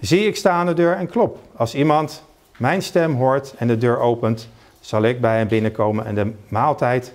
Zie, 0.00 0.26
ik 0.26 0.36
sta 0.36 0.50
aan 0.50 0.66
de 0.66 0.74
deur 0.74 0.96
en 0.96 1.06
klop. 1.06 1.38
Als 1.56 1.74
iemand 1.74 2.22
mijn 2.56 2.82
stem 2.82 3.14
hoort 3.14 3.54
en 3.58 3.66
de 3.66 3.78
deur 3.78 3.98
opent, 3.98 4.48
zal 4.80 5.02
ik 5.02 5.20
bij 5.20 5.36
hem 5.36 5.48
binnenkomen 5.48 6.06
en 6.06 6.14
de 6.14 6.32
maaltijd 6.48 7.12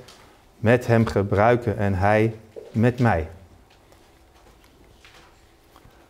met 0.59 0.87
hem 0.87 1.05
gebruiken 1.05 1.77
en 1.77 1.93
hij 1.93 2.33
met 2.71 2.99
mij. 2.99 3.27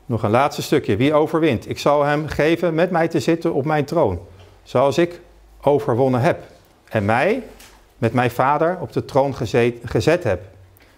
Nog 0.05 0.23
een 0.23 0.29
laatste 0.29 0.61
stukje. 0.61 0.95
Wie 0.95 1.13
overwint? 1.13 1.69
Ik 1.69 1.79
zal 1.79 2.03
hem 2.03 2.27
geven 2.27 2.73
met 2.73 2.91
mij 2.91 3.07
te 3.07 3.19
zitten 3.19 3.53
op 3.53 3.65
mijn 3.65 3.85
troon, 3.85 4.19
zoals 4.63 4.97
ik 4.97 5.19
overwonnen 5.61 6.21
heb. 6.21 6.39
En 6.89 7.05
mij 7.05 7.43
met 7.97 8.13
mijn 8.13 8.31
vader 8.31 8.77
op 8.79 8.93
de 8.93 9.05
troon 9.05 9.35
gezet, 9.35 9.75
gezet 9.83 10.23
heb. 10.23 10.41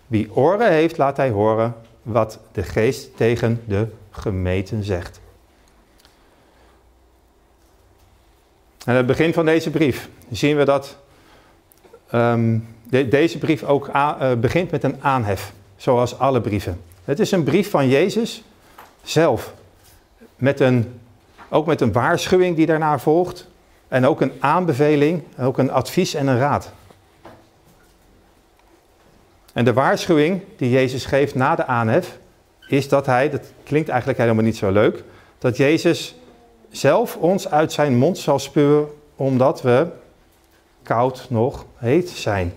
Wie 0.07 0.35
oren 0.35 0.71
heeft, 0.71 0.97
laat 0.97 1.17
hij 1.17 1.29
horen 1.29 1.75
wat 2.01 2.39
de 2.51 2.63
geest 2.63 3.17
tegen 3.17 3.61
de 3.65 3.87
gemeten 4.11 4.83
zegt. 4.83 5.19
Aan 8.85 8.95
het 8.95 9.05
begin 9.05 9.33
van 9.33 9.45
deze 9.45 9.69
brief 9.69 10.09
zien 10.31 10.57
we 10.57 10.65
dat 10.65 10.97
ehm, 12.09 12.59
deze 12.89 13.37
brief 13.37 13.63
ook 13.63 13.87
eh, 13.87 14.33
begint 14.33 14.71
met 14.71 14.83
een 14.83 15.03
aanhef, 15.03 15.53
zoals 15.75 16.19
alle 16.19 16.41
brieven. 16.41 16.81
Het 17.03 17.19
is 17.19 17.31
een 17.31 17.43
brief 17.43 17.69
van 17.69 17.87
Jezus 17.87 18.43
zelf, 19.03 19.53
met 20.35 20.59
een, 20.59 20.99
ook 21.49 21.65
met 21.65 21.81
een 21.81 21.91
waarschuwing 21.91 22.55
die 22.55 22.65
daarna 22.65 22.99
volgt, 22.99 23.47
en 23.87 24.05
ook 24.05 24.21
een 24.21 24.31
aanbeveling, 24.39 25.23
ook 25.39 25.57
een 25.57 25.71
advies 25.71 26.13
en 26.13 26.27
een 26.27 26.37
raad. 26.37 26.71
En 29.59 29.65
de 29.65 29.73
waarschuwing 29.73 30.41
die 30.57 30.69
Jezus 30.69 31.05
geeft 31.05 31.35
na 31.35 31.55
de 31.55 31.65
aanhef, 31.65 32.17
is 32.67 32.89
dat 32.89 33.05
hij, 33.05 33.29
dat 33.29 33.41
klinkt 33.63 33.89
eigenlijk 33.89 34.19
helemaal 34.19 34.43
niet 34.43 34.57
zo 34.57 34.71
leuk, 34.71 35.03
dat 35.37 35.57
Jezus 35.57 36.15
zelf 36.69 37.17
ons 37.17 37.49
uit 37.49 37.71
zijn 37.71 37.97
mond 37.97 38.17
zal 38.17 38.39
spuwen 38.39 38.87
omdat 39.15 39.61
we 39.61 39.87
koud 40.83 41.25
nog 41.29 41.65
heet 41.75 42.09
zijn. 42.09 42.53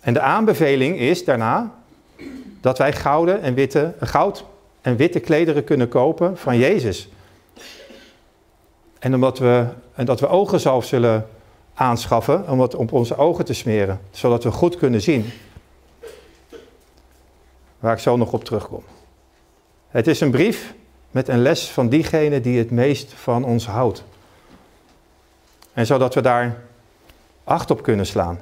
En 0.00 0.12
de 0.14 0.20
aanbeveling 0.20 0.98
is 0.98 1.24
daarna 1.24 1.74
dat 2.60 2.78
wij 2.78 2.92
gouden 2.92 3.42
en 3.42 3.54
witte, 3.54 3.94
goud 4.00 4.44
en 4.80 4.96
witte 4.96 5.20
klederen 5.20 5.64
kunnen 5.64 5.88
kopen 5.88 6.38
van 6.38 6.58
Jezus. 6.58 7.08
En, 8.98 9.14
omdat 9.14 9.38
we, 9.38 9.64
en 9.94 10.04
dat 10.04 10.20
we 10.20 10.28
ogenzalf 10.28 10.84
zullen 10.84 11.26
aanschaffen 11.80 12.48
om 12.48 12.58
wat 12.58 12.74
op 12.74 12.92
onze 12.92 13.16
ogen 13.16 13.44
te 13.44 13.52
smeren, 13.52 14.00
zodat 14.10 14.44
we 14.44 14.50
goed 14.50 14.76
kunnen 14.76 15.00
zien. 15.00 15.30
Waar 17.78 17.92
ik 17.92 17.98
zo 17.98 18.16
nog 18.16 18.32
op 18.32 18.44
terugkom. 18.44 18.82
Het 19.88 20.06
is 20.06 20.20
een 20.20 20.30
brief 20.30 20.74
met 21.10 21.28
een 21.28 21.42
les 21.42 21.68
van 21.68 21.88
diegene 21.88 22.40
die 22.40 22.58
het 22.58 22.70
meest 22.70 23.12
van 23.12 23.44
ons 23.44 23.66
houdt. 23.66 24.04
En 25.72 25.86
zodat 25.86 26.14
we 26.14 26.20
daar 26.20 26.62
acht 27.44 27.70
op 27.70 27.82
kunnen 27.82 28.06
slaan. 28.06 28.40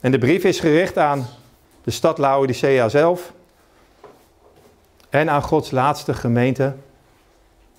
En 0.00 0.10
de 0.10 0.18
brief 0.18 0.44
is 0.44 0.60
gericht 0.60 0.98
aan 0.98 1.26
de 1.84 1.90
stad 1.90 2.18
Laodicea 2.18 2.88
zelf 2.88 3.32
en 5.08 5.30
aan 5.30 5.42
Gods 5.42 5.70
laatste 5.70 6.14
gemeente 6.14 6.74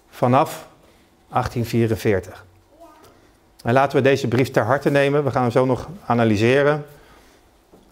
vanaf 0.09 0.67
1844. 1.29 2.47
En 3.63 3.73
laten 3.73 3.97
we 3.97 4.03
deze 4.03 4.27
brief 4.27 4.51
ter 4.51 4.63
harte 4.63 4.89
nemen. 4.89 5.23
We 5.23 5.31
gaan 5.31 5.41
hem 5.41 5.51
zo 5.51 5.65
nog 5.65 5.89
analyseren. 6.05 6.85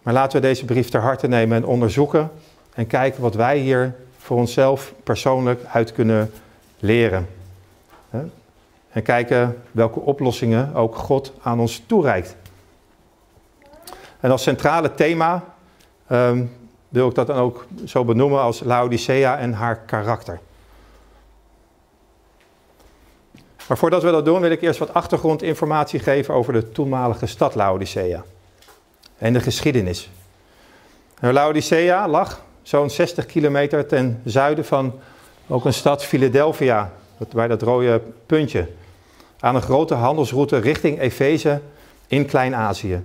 Maar 0.03 0.13
laten 0.13 0.41
we 0.41 0.47
deze 0.47 0.65
brief 0.65 0.89
ter 0.89 1.01
harte 1.01 1.27
nemen 1.27 1.57
en 1.57 1.65
onderzoeken 1.65 2.31
en 2.73 2.87
kijken 2.87 3.21
wat 3.21 3.35
wij 3.35 3.57
hier 3.57 3.95
voor 4.17 4.37
onszelf 4.37 4.93
persoonlijk 5.03 5.61
uit 5.71 5.91
kunnen 5.91 6.31
leren. 6.79 7.27
En 8.89 9.03
kijken 9.03 9.61
welke 9.71 9.99
oplossingen 9.99 10.75
ook 10.75 10.95
God 10.95 11.33
aan 11.41 11.59
ons 11.59 11.83
toereikt. 11.85 12.35
En 14.19 14.31
als 14.31 14.43
centrale 14.43 14.93
thema 14.93 15.43
ehm, 16.07 16.45
wil 16.89 17.07
ik 17.09 17.15
dat 17.15 17.27
dan 17.27 17.37
ook 17.37 17.65
zo 17.85 18.05
benoemen 18.05 18.41
als 18.41 18.59
Laodicea 18.59 19.37
en 19.37 19.53
haar 19.53 19.77
karakter. 19.77 20.39
Maar 23.67 23.77
voordat 23.77 24.03
we 24.03 24.11
dat 24.11 24.25
doen, 24.25 24.41
wil 24.41 24.51
ik 24.51 24.61
eerst 24.61 24.79
wat 24.79 24.93
achtergrondinformatie 24.93 25.99
geven 25.99 26.33
over 26.33 26.53
de 26.53 26.71
toenmalige 26.71 27.25
stad 27.25 27.55
Laodicea 27.55 28.23
en 29.17 29.33
de 29.33 29.39
geschiedenis. 29.39 30.09
Nou, 31.19 31.33
Laodicea 31.33 32.07
lag 32.07 32.41
zo'n 32.61 32.89
60 32.89 33.25
kilometer 33.25 33.85
ten 33.85 34.21
zuiden 34.25 34.65
van 34.65 34.93
ook 35.47 35.65
een 35.65 35.73
stad 35.73 36.03
Philadelphia, 36.03 36.93
bij 37.33 37.47
dat 37.47 37.61
rode 37.61 38.01
puntje, 38.25 38.67
aan 39.39 39.55
een 39.55 39.61
grote 39.61 39.93
handelsroute 39.93 40.57
richting 40.57 40.99
Efeze 40.99 41.61
in 42.07 42.25
Klein-Azië. 42.25 43.03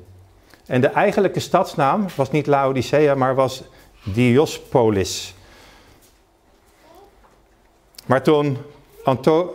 En 0.67 0.81
de 0.81 0.89
eigenlijke 0.89 1.41
stadsnaam 1.41 2.07
was 2.17 2.31
niet 2.31 2.47
Laodicea, 2.47 3.15
maar 3.15 3.35
was 3.35 3.63
Diospolis. 4.03 5.35
Maar 8.07 8.23
toen 8.23 8.59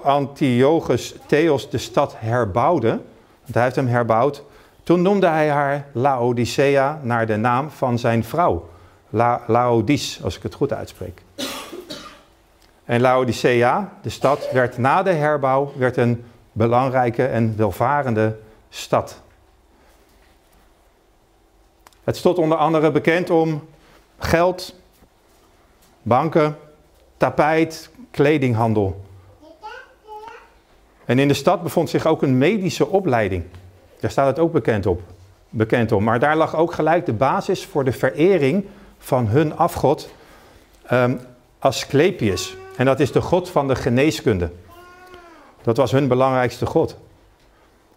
Antiochus 0.04 1.16
Theos 1.26 1.70
de 1.70 1.78
stad 1.78 2.16
herbouwde, 2.18 3.02
hij 3.52 3.64
heeft 3.64 3.76
hem 3.76 3.88
herbouwd, 3.88 4.44
toen 4.84 5.02
noemde 5.02 5.28
hij 5.28 5.50
haar 5.50 5.88
Laodicea 5.92 7.00
naar 7.04 7.26
de 7.26 7.36
naam 7.36 7.70
van 7.70 8.00
zijn 8.00 8.24
vrouw, 8.24 8.70
La 9.10 9.44
Laodice, 9.48 10.24
als 10.24 10.38
ik 10.38 10.44
het 10.44 10.54
goed 10.54 10.74
uitspreek. 10.74 11.22
En 12.86 13.02
Laodicea, 13.02 13.94
de 14.02 14.10
stad, 14.10 14.52
werd 14.52 14.78
na 14.78 15.04
de 15.04 15.12
herbouw 15.12 15.74
werd 15.78 15.98
een 15.98 16.26
belangrijke 16.52 17.26
en 17.26 17.54
welvarende 17.58 18.38
stad. 18.70 19.22
Het 22.04 22.18
stond 22.18 22.38
onder 22.38 22.58
andere 22.58 22.92
bekend 22.92 23.30
om 23.30 23.68
geld, 24.18 24.76
banken, 26.02 26.58
tapijt, 27.18 27.90
kledinghandel. 28.12 29.06
En 31.08 31.20
in 31.20 31.28
de 31.28 31.34
stad 31.34 31.64
bevond 31.64 31.90
zich 31.90 32.06
ook 32.06 32.22
een 32.22 32.38
medische 32.38 32.88
opleiding. 32.88 33.44
Daar 34.00 34.12
staat 34.12 34.28
het 34.28 34.40
ook 34.40 34.52
bekend, 34.52 34.86
op, 34.86 35.02
bekend 35.50 35.92
om. 35.92 36.04
Maar 36.04 36.20
daar 36.20 36.36
lag 36.36 36.56
ook 36.56 36.74
gelijk 36.74 37.06
de 37.06 37.14
basis 37.14 37.66
voor 37.66 37.84
de 37.84 37.92
verering 37.92 38.66
van 38.98 39.28
hun 39.28 39.58
afgod 39.58 40.10
um, 40.92 41.20
Asclepius. 41.60 42.56
En 42.76 42.86
dat 42.86 43.00
is 43.00 43.12
de 43.12 43.22
god 43.22 43.50
van 43.50 43.68
de 43.68 43.76
geneeskunde. 43.76 44.52
Dat 45.62 45.78
was 45.78 45.92
hun 45.92 46.08
belangrijkste 46.08 46.66
god. 46.66 46.98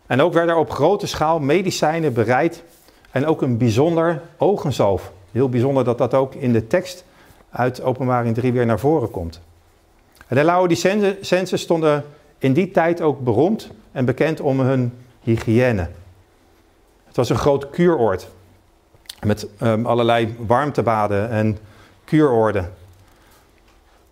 En 0.06 0.20
ook 0.20 0.32
werden 0.32 0.54
er 0.54 0.60
op 0.60 0.70
grote 0.70 1.06
schaal 1.06 1.38
medicijnen 1.38 2.12
bereid 2.12 2.62
en 3.10 3.26
ook 3.26 3.42
een 3.42 3.56
bijzonder 3.56 4.22
ogenzalf. 4.36 5.12
Heel 5.32 5.48
bijzonder 5.48 5.84
dat 5.84 5.98
dat 5.98 6.14
ook 6.14 6.34
in 6.34 6.52
de 6.52 6.66
tekst 6.66 7.04
uit 7.50 7.82
openbaring 7.82 8.34
3 8.34 8.52
weer 8.52 8.66
naar 8.66 8.80
voren 8.80 9.10
komt. 9.10 9.40
En 10.26 10.36
de 10.36 10.44
Laodicensen 10.44 11.58
stonden 11.58 12.04
in 12.40 12.52
die 12.52 12.70
tijd 12.70 13.00
ook 13.00 13.20
beroemd 13.20 13.70
en 13.92 14.04
bekend 14.04 14.40
om 14.40 14.60
hun 14.60 14.92
hygiëne. 15.20 15.88
Het 17.06 17.16
was 17.16 17.28
een 17.30 17.36
groot 17.36 17.70
kuuroord 17.70 18.28
met 19.22 19.46
um, 19.62 19.86
allerlei 19.86 20.34
warmtebaden 20.38 21.30
en 21.30 21.58
kuuroorden. 22.04 22.72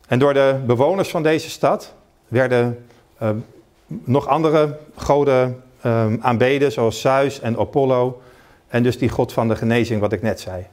En 0.08 0.18
door 0.18 0.35
de 0.35 0.61
bewoners 0.66 1.08
van 1.08 1.23
deze 1.23 1.50
stad 1.50 1.94
werden 2.28 2.87
um, 3.23 3.44
nog 3.87 4.26
andere 4.26 4.78
goden 4.97 5.62
um, 5.85 6.18
aanbeden, 6.20 6.73
zoals 6.73 7.00
Zeus 7.00 7.40
en 7.40 7.58
Apollo. 7.58 8.20
En 8.68 8.82
dus 8.82 8.99
die 8.99 9.08
god 9.08 9.32
van 9.32 9.49
de 9.49 9.56
genezing, 9.56 10.00
wat 10.00 10.12
ik 10.12 10.23
net 10.23 10.40
zei. 10.40 10.66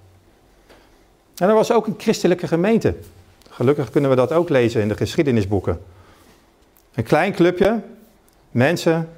En 1.36 1.50
er 1.50 1.56
was 1.56 1.72
ook 1.72 1.88
een 1.88 1.96
christelijke 1.98 2.48
gemeente. 2.48 2.96
Gelukkig 3.50 3.90
kunnen 3.90 4.10
we 4.10 4.16
dat 4.16 4.32
ook 4.32 4.50
lezen 4.50 4.82
in 4.82 4.88
de 4.88 4.98
geschiedenisboeken. 4.98 5.82
Een 6.96 7.04
klein 7.04 7.34
clubje 7.34 7.82
mensen 8.52 9.10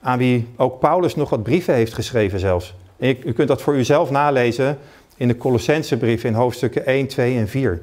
aan 0.00 0.18
wie 0.18 0.48
ook 0.56 0.80
Paulus 0.80 1.14
nog 1.14 1.30
wat 1.30 1.42
brieven 1.42 1.74
heeft 1.74 1.94
geschreven 1.94 2.38
zelfs. 2.38 2.74
u 2.98 3.32
kunt 3.32 3.48
dat 3.48 3.62
voor 3.62 3.74
uzelf 3.74 4.10
nalezen 4.10 4.78
in 5.16 5.28
de 5.28 5.36
Colossensebrief 5.36 6.24
in 6.24 6.34
hoofdstukken 6.34 6.86
1, 6.86 7.06
2 7.06 7.38
en 7.38 7.48
4. 7.48 7.82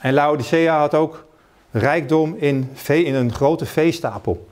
En 0.00 0.14
Laodicea 0.14 0.78
had 0.78 0.94
ook 0.94 1.24
rijkdom 1.70 2.34
in, 2.38 2.70
in 2.86 3.14
een 3.14 3.32
grote 3.32 3.66
veestapel. 3.66 4.48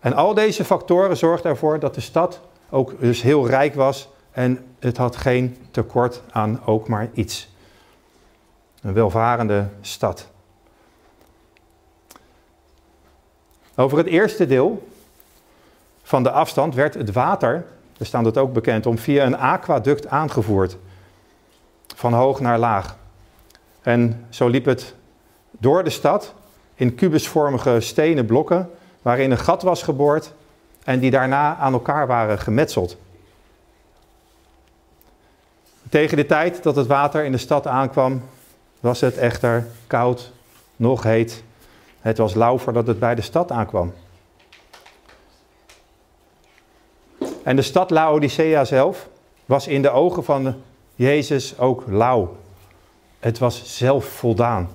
En 0.00 0.12
al 0.12 0.34
deze 0.34 0.64
factoren 0.64 1.16
zorgden 1.16 1.50
ervoor 1.50 1.78
dat 1.78 1.94
de 1.94 2.00
stad 2.00 2.40
ook 2.70 3.00
dus 3.00 3.22
heel 3.22 3.46
rijk 3.46 3.74
was 3.74 4.08
en 4.30 4.64
het 4.78 4.96
had 4.96 5.16
geen 5.16 5.56
tekort 5.70 6.22
aan 6.30 6.60
ook 6.64 6.88
maar 6.88 7.10
iets. 7.12 7.48
Een 8.82 8.92
welvarende 8.92 9.68
stad. 9.80 10.31
Over 13.74 13.98
het 13.98 14.06
eerste 14.06 14.46
deel 14.46 14.88
van 16.02 16.22
de 16.22 16.30
afstand 16.30 16.74
werd 16.74 16.94
het 16.94 17.12
water, 17.12 17.64
daar 17.96 18.06
staat 18.06 18.24
het 18.24 18.38
ook 18.38 18.52
bekend 18.52 18.86
om, 18.86 18.98
via 18.98 19.24
een 19.24 19.38
aquaduct 19.38 20.08
aangevoerd. 20.08 20.76
Van 21.94 22.12
hoog 22.12 22.40
naar 22.40 22.58
laag. 22.58 22.96
En 23.82 24.26
zo 24.30 24.48
liep 24.48 24.64
het 24.64 24.94
door 25.50 25.84
de 25.84 25.90
stad 25.90 26.34
in 26.74 26.94
kubusvormige 26.94 27.80
stenen 27.80 28.26
blokken, 28.26 28.70
waarin 29.02 29.30
een 29.30 29.38
gat 29.38 29.62
was 29.62 29.82
geboord 29.82 30.32
en 30.84 30.98
die 30.98 31.10
daarna 31.10 31.56
aan 31.56 31.72
elkaar 31.72 32.06
waren 32.06 32.38
gemetseld. 32.38 32.96
Tegen 35.88 36.16
de 36.16 36.26
tijd 36.26 36.62
dat 36.62 36.76
het 36.76 36.86
water 36.86 37.24
in 37.24 37.32
de 37.32 37.38
stad 37.38 37.66
aankwam, 37.66 38.22
was 38.80 39.00
het 39.00 39.16
echter 39.16 39.66
koud, 39.86 40.32
nog 40.76 41.02
heet 41.02 41.42
het 42.02 42.18
was 42.18 42.34
lauw 42.34 42.58
voordat 42.58 42.86
het 42.86 42.98
bij 42.98 43.14
de 43.14 43.22
stad 43.22 43.50
aankwam. 43.50 43.92
En 47.42 47.56
de 47.56 47.62
stad 47.62 47.90
Laodicea 47.90 48.64
zelf 48.64 49.08
was 49.46 49.66
in 49.66 49.82
de 49.82 49.90
ogen 49.90 50.24
van 50.24 50.54
Jezus 50.94 51.58
ook 51.58 51.84
lauw. 51.86 52.36
Het 53.18 53.38
was 53.38 53.76
zelfvoldaan. 53.76 54.68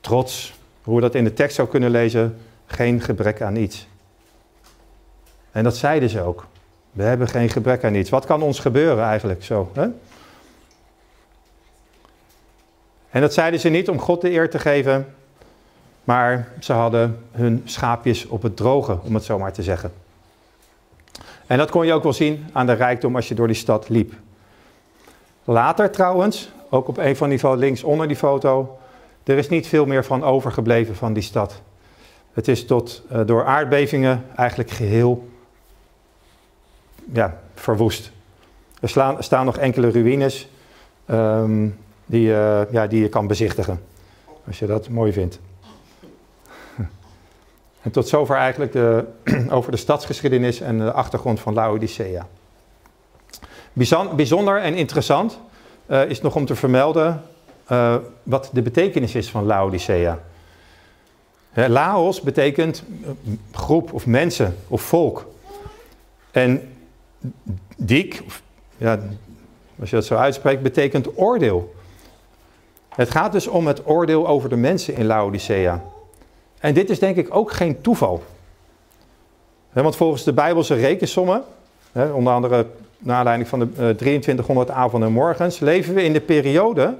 Trots, 0.00 0.54
hoe 0.82 0.94
we 0.94 1.00
dat 1.00 1.14
in 1.14 1.24
de 1.24 1.32
tekst 1.32 1.56
zou 1.56 1.68
kunnen 1.68 1.90
lezen, 1.90 2.38
geen 2.66 3.00
gebrek 3.00 3.42
aan 3.42 3.56
iets. 3.56 3.86
En 5.52 5.64
dat 5.64 5.76
zeiden 5.76 6.08
ze 6.08 6.20
ook. 6.20 6.46
We 6.92 7.02
hebben 7.02 7.28
geen 7.28 7.48
gebrek 7.48 7.84
aan 7.84 7.94
iets. 7.94 8.10
Wat 8.10 8.26
kan 8.26 8.42
ons 8.42 8.58
gebeuren 8.58 9.04
eigenlijk 9.04 9.44
zo? 9.44 9.70
Hè? 9.74 9.86
En 13.10 13.20
dat 13.20 13.34
zeiden 13.34 13.60
ze 13.60 13.68
niet 13.68 13.88
om 13.88 13.98
God 13.98 14.20
de 14.20 14.30
eer 14.30 14.50
te 14.50 14.58
geven, 14.58 15.14
maar 16.06 16.48
ze 16.60 16.72
hadden 16.72 17.18
hun 17.30 17.62
schaapjes 17.64 18.26
op 18.26 18.42
het 18.42 18.56
droge, 18.56 18.98
om 19.02 19.14
het 19.14 19.24
zo 19.24 19.38
maar 19.38 19.52
te 19.52 19.62
zeggen. 19.62 19.92
En 21.46 21.58
dat 21.58 21.70
kon 21.70 21.86
je 21.86 21.92
ook 21.92 22.02
wel 22.02 22.12
zien 22.12 22.46
aan 22.52 22.66
de 22.66 22.72
rijkdom 22.72 23.16
als 23.16 23.28
je 23.28 23.34
door 23.34 23.46
die 23.46 23.56
stad 23.56 23.88
liep. 23.88 24.12
Later 25.44 25.90
trouwens, 25.90 26.50
ook 26.70 26.88
op 26.88 26.98
een 26.98 27.16
van 27.16 27.28
niveau 27.28 27.56
links 27.56 27.82
onder 27.82 28.08
die 28.08 28.16
foto, 28.16 28.78
er 29.24 29.38
is 29.38 29.48
niet 29.48 29.66
veel 29.66 29.86
meer 29.86 30.04
van 30.04 30.24
overgebleven 30.24 30.96
van 30.96 31.12
die 31.12 31.22
stad. 31.22 31.60
Het 32.32 32.48
is 32.48 32.66
tot, 32.66 33.02
uh, 33.12 33.20
door 33.26 33.44
aardbevingen 33.44 34.24
eigenlijk 34.36 34.70
geheel 34.70 35.28
ja, 37.12 37.40
verwoest. 37.54 38.10
Er 38.80 38.88
staan 39.18 39.44
nog 39.44 39.56
enkele 39.56 39.90
ruïnes 39.90 40.48
um, 41.10 41.78
die, 42.04 42.28
uh, 42.28 42.60
ja, 42.70 42.86
die 42.86 43.02
je 43.02 43.08
kan 43.08 43.26
bezichtigen, 43.26 43.80
als 44.46 44.58
je 44.58 44.66
dat 44.66 44.88
mooi 44.88 45.12
vindt. 45.12 45.38
En 47.86 47.92
tot 47.92 48.08
zover 48.08 48.36
eigenlijk 48.36 48.72
de, 48.72 49.04
over 49.50 49.70
de 49.70 49.76
stadsgeschiedenis 49.76 50.60
en 50.60 50.78
de 50.78 50.92
achtergrond 50.92 51.40
van 51.40 51.54
Laodicea. 51.54 52.26
Bijzonder 54.16 54.60
en 54.60 54.74
interessant 54.74 55.38
uh, 55.86 56.10
is 56.10 56.20
nog 56.20 56.34
om 56.34 56.46
te 56.46 56.54
vermelden 56.54 57.22
uh, 57.72 57.96
wat 58.22 58.50
de 58.52 58.62
betekenis 58.62 59.14
is 59.14 59.30
van 59.30 59.44
Laodicea. 59.44 60.18
Laos 61.54 62.20
betekent 62.20 62.84
groep 63.52 63.92
of 63.92 64.06
mensen 64.06 64.56
of 64.68 64.82
volk. 64.82 65.26
En 66.30 66.76
dik, 67.76 68.22
ja, 68.76 68.98
als 69.80 69.90
je 69.90 69.96
dat 69.96 70.04
zo 70.04 70.14
uitspreekt, 70.14 70.62
betekent 70.62 71.18
oordeel. 71.18 71.74
Het 72.88 73.10
gaat 73.10 73.32
dus 73.32 73.46
om 73.46 73.66
het 73.66 73.86
oordeel 73.86 74.28
over 74.28 74.48
de 74.48 74.56
mensen 74.56 74.96
in 74.96 75.06
Laodicea. 75.06 75.82
En 76.58 76.74
dit 76.74 76.90
is 76.90 76.98
denk 76.98 77.16
ik 77.16 77.34
ook 77.34 77.52
geen 77.52 77.80
toeval. 77.80 78.22
want 79.72 79.96
volgens 79.96 80.24
de 80.24 80.32
Bijbelse 80.32 80.74
rekensommen, 80.74 81.44
onder 81.92 82.32
andere 82.32 82.66
naar 82.98 83.16
aanleiding 83.16 83.48
van 83.48 83.58
de 83.58 83.66
2300 83.74 84.68
eh, 84.68 84.76
avonden 84.76 85.08
en 85.08 85.14
morgens, 85.14 85.58
leven 85.58 85.94
we 85.94 86.02
in 86.02 86.12
de 86.12 86.20
periode 86.20 86.94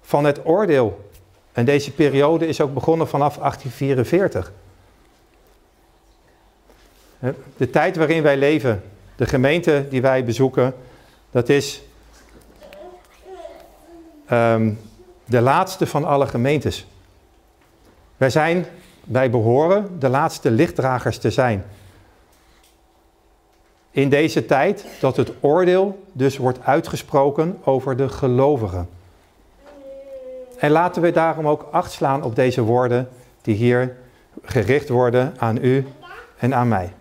van 0.00 0.24
het 0.24 0.40
oordeel. 0.44 1.10
En 1.52 1.64
deze 1.64 1.92
periode 1.92 2.46
is 2.46 2.60
ook 2.60 2.74
begonnen 2.74 3.08
vanaf 3.08 3.36
1844. 3.36 4.52
De 7.56 7.70
tijd 7.70 7.96
waarin 7.96 8.22
wij 8.22 8.36
leven, 8.36 8.82
de 9.16 9.26
gemeente 9.26 9.86
die 9.90 10.02
wij 10.02 10.24
bezoeken, 10.24 10.74
dat 11.30 11.48
is 11.48 11.82
um, 14.32 14.78
de 15.24 15.40
laatste 15.40 15.86
van 15.86 16.04
alle 16.04 16.26
gemeentes. 16.26 16.86
Wij 18.16 18.30
zijn, 18.30 18.66
wij 19.10 19.30
behoren 19.30 19.98
de 19.98 20.08
laatste 20.08 20.50
lichtdragers 20.50 21.18
te 21.18 21.30
zijn. 21.30 21.64
In 23.90 24.08
deze 24.08 24.46
tijd 24.46 24.86
dat 25.00 25.16
het 25.16 25.32
oordeel 25.40 26.04
dus 26.12 26.36
wordt 26.36 26.64
uitgesproken 26.64 27.58
over 27.64 27.96
de 27.96 28.08
gelovigen. 28.08 28.88
En 30.58 30.70
laten 30.70 31.02
we 31.02 31.10
daarom 31.10 31.48
ook 31.48 31.68
acht 31.70 31.92
slaan 31.92 32.22
op 32.22 32.36
deze 32.36 32.62
woorden 32.62 33.08
die 33.42 33.54
hier 33.54 33.96
gericht 34.44 34.88
worden 34.88 35.34
aan 35.38 35.58
u 35.62 35.86
en 36.38 36.54
aan 36.54 36.68
mij. 36.68 36.92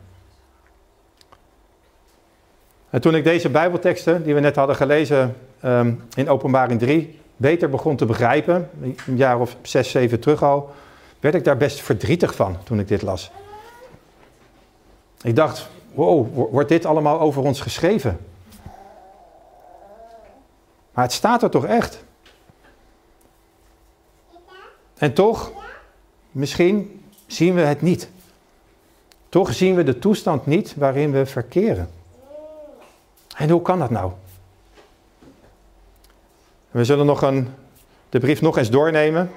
En 2.89 3.01
toen 3.01 3.15
ik 3.15 3.23
deze 3.23 3.49
Bijbelteksten, 3.49 4.23
die 4.23 4.33
we 4.33 4.39
net 4.39 4.55
hadden 4.55 4.75
gelezen 4.75 5.35
um, 5.65 6.03
in 6.15 6.29
Openbaring 6.29 6.79
3, 6.79 7.19
beter 7.37 7.69
begon 7.69 7.95
te 7.95 8.05
begrijpen, 8.05 8.69
een 8.81 9.17
jaar 9.17 9.39
of 9.39 9.55
zes, 9.61 9.91
zeven 9.91 10.19
terug 10.19 10.43
al, 10.43 10.73
werd 11.19 11.35
ik 11.35 11.43
daar 11.43 11.57
best 11.57 11.79
verdrietig 11.79 12.35
van 12.35 12.63
toen 12.63 12.79
ik 12.79 12.87
dit 12.87 13.01
las. 13.01 13.31
Ik 15.21 15.35
dacht, 15.35 15.69
wow, 15.93 16.51
wordt 16.51 16.69
dit 16.69 16.85
allemaal 16.85 17.19
over 17.19 17.41
ons 17.41 17.61
geschreven? 17.61 18.19
Maar 20.91 21.03
het 21.03 21.13
staat 21.13 21.43
er 21.43 21.49
toch 21.49 21.65
echt? 21.65 22.03
En 24.97 25.13
toch, 25.13 25.51
misschien 26.31 27.03
zien 27.27 27.55
we 27.55 27.61
het 27.61 27.81
niet. 27.81 28.09
Toch 29.29 29.53
zien 29.53 29.75
we 29.75 29.83
de 29.83 29.99
toestand 29.99 30.45
niet 30.45 30.75
waarin 30.75 31.11
we 31.11 31.25
verkeren. 31.25 31.89
En 33.35 33.49
hoe 33.49 33.61
kan 33.61 33.79
dat 33.79 33.89
nou? 33.89 34.11
We 36.71 36.83
zullen 36.83 37.05
nog 37.05 37.21
een, 37.21 37.53
de 38.09 38.19
brief 38.19 38.41
nog 38.41 38.57
eens 38.57 38.69
doornemen 38.69 39.31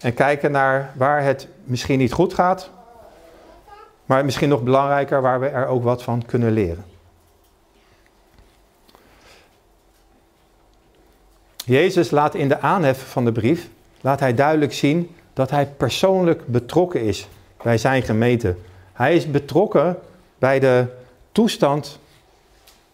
en 0.00 0.14
kijken 0.14 0.50
naar 0.50 0.92
waar 0.96 1.22
het 1.22 1.48
misschien 1.64 1.98
niet 1.98 2.12
goed 2.12 2.34
gaat, 2.34 2.70
maar 4.04 4.24
misschien 4.24 4.48
nog 4.48 4.62
belangrijker 4.62 5.20
waar 5.20 5.40
we 5.40 5.46
er 5.46 5.66
ook 5.66 5.82
wat 5.82 6.02
van 6.02 6.24
kunnen 6.26 6.52
leren. 6.52 6.84
Jezus 11.64 12.10
laat 12.10 12.34
in 12.34 12.48
de 12.48 12.60
aanhef 12.60 13.10
van 13.10 13.24
de 13.24 13.32
brief, 13.32 13.68
laat 14.00 14.20
hij 14.20 14.34
duidelijk 14.34 14.72
zien 14.72 15.14
dat 15.32 15.50
hij 15.50 15.66
persoonlijk 15.66 16.46
betrokken 16.46 17.00
is 17.02 17.28
bij 17.62 17.78
zijn 17.78 18.02
gemeente. 18.02 18.56
Hij 18.92 19.14
is 19.14 19.30
betrokken 19.30 19.98
bij 20.38 20.60
de 20.60 20.86
toestand 21.32 21.98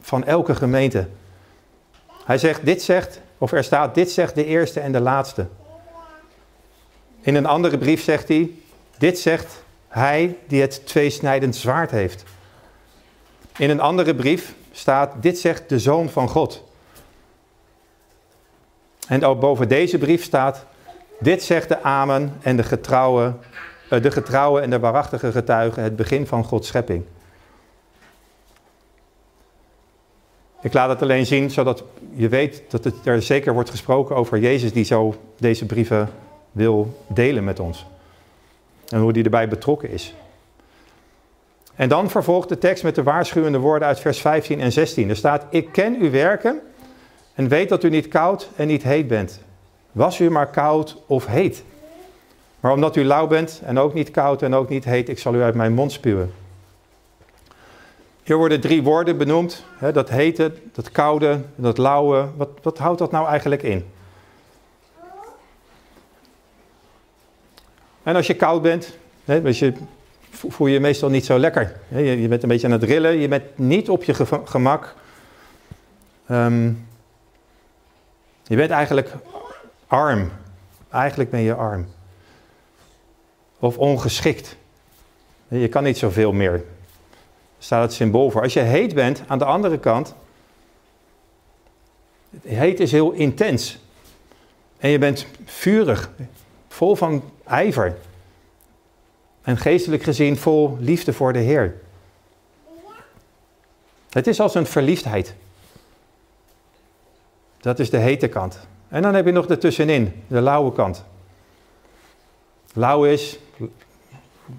van 0.01 0.25
elke 0.25 0.55
gemeente. 0.55 1.09
Hij 2.25 2.39
zegt, 2.39 2.65
dit 2.65 2.83
zegt, 2.83 3.21
of 3.39 3.53
er 3.53 3.65
staat, 3.65 3.95
dit 3.95 4.11
zegt 4.11 4.35
de 4.35 4.45
eerste 4.45 4.81
en 4.81 4.93
de 4.93 5.01
laatste. 5.01 5.47
In 7.27 7.35
een 7.35 7.47
andere 7.47 7.79
brief 7.79 8.03
zegt 8.03 8.29
hij, 8.29 8.51
dit 8.99 9.19
zegt 9.19 9.65
hij 9.89 10.37
die 10.47 10.61
het 10.61 10.87
tweesnijdend 10.87 11.57
zwaard 11.57 11.91
heeft. 11.91 12.25
In 13.57 13.71
een 13.71 13.81
andere 13.81 14.15
brief 14.15 14.55
staat, 14.73 15.13
dit 15.21 15.39
zegt 15.39 15.69
de 15.69 15.79
Zoon 15.79 16.09
van 16.09 16.29
God. 16.29 16.65
En 19.09 19.25
ook 19.25 19.41
boven 19.41 19.69
deze 19.69 19.99
brief 19.99 20.25
staat, 20.25 20.67
dit 21.21 21.43
zegt 21.43 21.69
de 21.69 21.83
Amen 21.83 22.37
en 22.43 22.57
de 22.57 22.63
getrouwe, 22.63 23.35
eh, 23.91 24.03
de 24.03 24.11
getrouwe 24.11 24.61
en 24.61 24.71
de 24.71 24.79
waarachtige 24.79 25.33
getuigen, 25.33 25.83
het 25.83 25.97
begin 25.97 26.27
van 26.27 26.45
Gods 26.45 26.69
schepping. 26.69 27.05
Ik 30.63 30.73
laat 30.73 30.89
het 30.89 31.03
alleen 31.03 31.27
zien 31.27 31.51
zodat 31.51 31.85
je 32.15 32.29
weet 32.29 32.63
dat 32.69 32.93
er 33.05 33.23
zeker 33.23 33.53
wordt 33.53 33.71
gesproken 33.71 34.17
over 34.17 34.39
Jezus 34.39 34.73
die 34.73 34.85
zo 34.85 35.15
deze 35.39 35.67
brieven 35.67 36.09
wil 36.57 37.05
delen 37.07 37.45
met 37.45 37.61
ons. 37.61 37.87
En 38.89 39.01
hoe 39.01 39.13
die 39.13 39.25
erbij 39.25 39.49
betrokken 39.49 39.91
is. 39.91 40.15
En 41.75 41.89
dan 41.89 42.11
vervolgt 42.11 42.49
de 42.49 42.59
tekst 42.59 42.83
met 42.83 42.95
de 42.95 43.03
waarschuwende 43.03 43.59
woorden 43.59 43.89
uit 43.89 44.01
vers 44.01 44.21
15 44.21 44.61
en 44.61 44.73
16. 44.73 45.09
Er 45.09 45.17
staat, 45.17 45.47
ik 45.51 45.73
ken 45.73 45.97
uw 46.01 46.11
werken 46.11 46.61
en 47.35 47.49
weet 47.49 47.69
dat 47.69 47.83
u 47.83 47.89
niet 47.89 48.09
koud 48.09 48.49
en 48.57 48.67
niet 48.67 48.83
heet 48.83 49.09
bent. 49.09 49.41
Was 49.93 50.21
u 50.21 50.31
maar 50.31 50.51
koud 50.51 51.03
of 51.07 51.27
heet. 51.27 51.65
Maar 52.61 52.73
omdat 52.73 52.97
u 52.97 53.05
lauw 53.05 53.27
bent 53.27 53.61
en 53.65 53.79
ook 53.79 53.95
niet 53.95 54.11
koud 54.11 54.43
en 54.43 54.55
ook 54.55 54.69
niet 54.69 54.85
heet, 54.85 55.09
ik 55.09 55.19
zal 55.19 55.35
u 55.35 55.43
uit 55.43 55.55
mijn 55.55 55.73
mond 55.73 55.93
spuwen. 55.93 56.33
Hier 58.23 58.37
worden 58.37 58.61
drie 58.61 58.83
woorden 58.83 59.19
benoemd. 59.19 59.65
Hè, 59.77 59.93
dat 59.93 60.09
hete, 60.09 60.53
dat 60.73 60.91
koude, 60.91 61.41
dat 61.55 61.79
lauwe. 61.79 62.29
Wat, 62.37 62.49
wat 62.63 62.79
houdt 62.79 62.99
dat 62.99 63.11
nou 63.11 63.29
eigenlijk 63.29 63.63
in? 63.63 63.85
En 68.07 68.17
als 68.17 68.27
je 68.27 68.35
koud 68.35 68.63
bent, 68.63 68.97
hè, 69.25 69.35
je, 69.35 69.73
voel 70.31 70.67
je 70.67 70.73
je 70.73 70.81
meestal 70.81 71.09
niet 71.09 71.25
zo 71.25 71.39
lekker. 71.39 71.77
Je, 71.89 72.29
bent 72.29 72.43
een 72.43 72.49
beetje 72.49 72.67
aan 72.67 72.73
het 72.73 72.83
rillen, 72.83 73.19
je 73.19 73.29
bent 73.29 73.59
niet 73.59 73.89
op 73.89 74.05
je 74.05 74.15
gemak. 74.45 74.95
Um, 76.31 76.87
je 78.43 78.57
bent 78.57 78.71
eigenlijk 78.71 79.13
arm. 79.87 80.31
Eigenlijk 80.91 81.31
ben 81.31 81.41
je 81.41 81.55
arm. 81.55 81.87
Of 83.59 83.79
ongeschikt. 83.79 84.57
Je 85.49 85.69
kan 85.69 85.83
niet 85.83 85.99
zoveel 85.99 86.33
meer 86.33 86.65
staat 87.59 87.83
het 87.83 87.93
symbool 87.93 88.31
voor. 88.31 88.43
Als 88.43 88.53
je 88.53 88.61
heet 88.61 88.95
bent, 88.95 89.23
aan 89.27 89.39
de 89.39 89.45
andere 89.45 89.79
kant, 89.79 90.15
heet 92.43 92.81
is 92.81 92.93
heel 92.93 93.13
intens. 93.13 93.79
En 94.79 94.91
je 94.91 94.99
bent 94.99 95.27
vurig, 95.45 96.11
vol 96.77 96.97
van 96.97 97.23
ijver. 97.45 97.97
En 99.43 99.57
geestelijk 99.57 100.03
gezien 100.03 100.37
vol 100.37 100.77
liefde 100.81 101.13
voor 101.13 101.33
de 101.33 101.39
Heer. 101.39 101.81
Het 104.11 104.27
is 104.27 104.41
als 104.41 104.55
een 104.55 104.67
verliefdheid. 104.67 105.35
Dat 107.61 107.79
is 107.79 107.91
de 107.91 107.97
hete 107.97 108.29
kant. 108.29 108.59
En 108.89 109.03
dan 109.03 109.15
heb 109.15 109.27
je 109.27 109.33
nog 109.33 109.47
ertussenin, 109.47 110.23
de 110.27 110.41
lauwe 110.41 110.73
kant. 110.73 111.05
Lauw 112.73 113.05
is, 113.05 113.39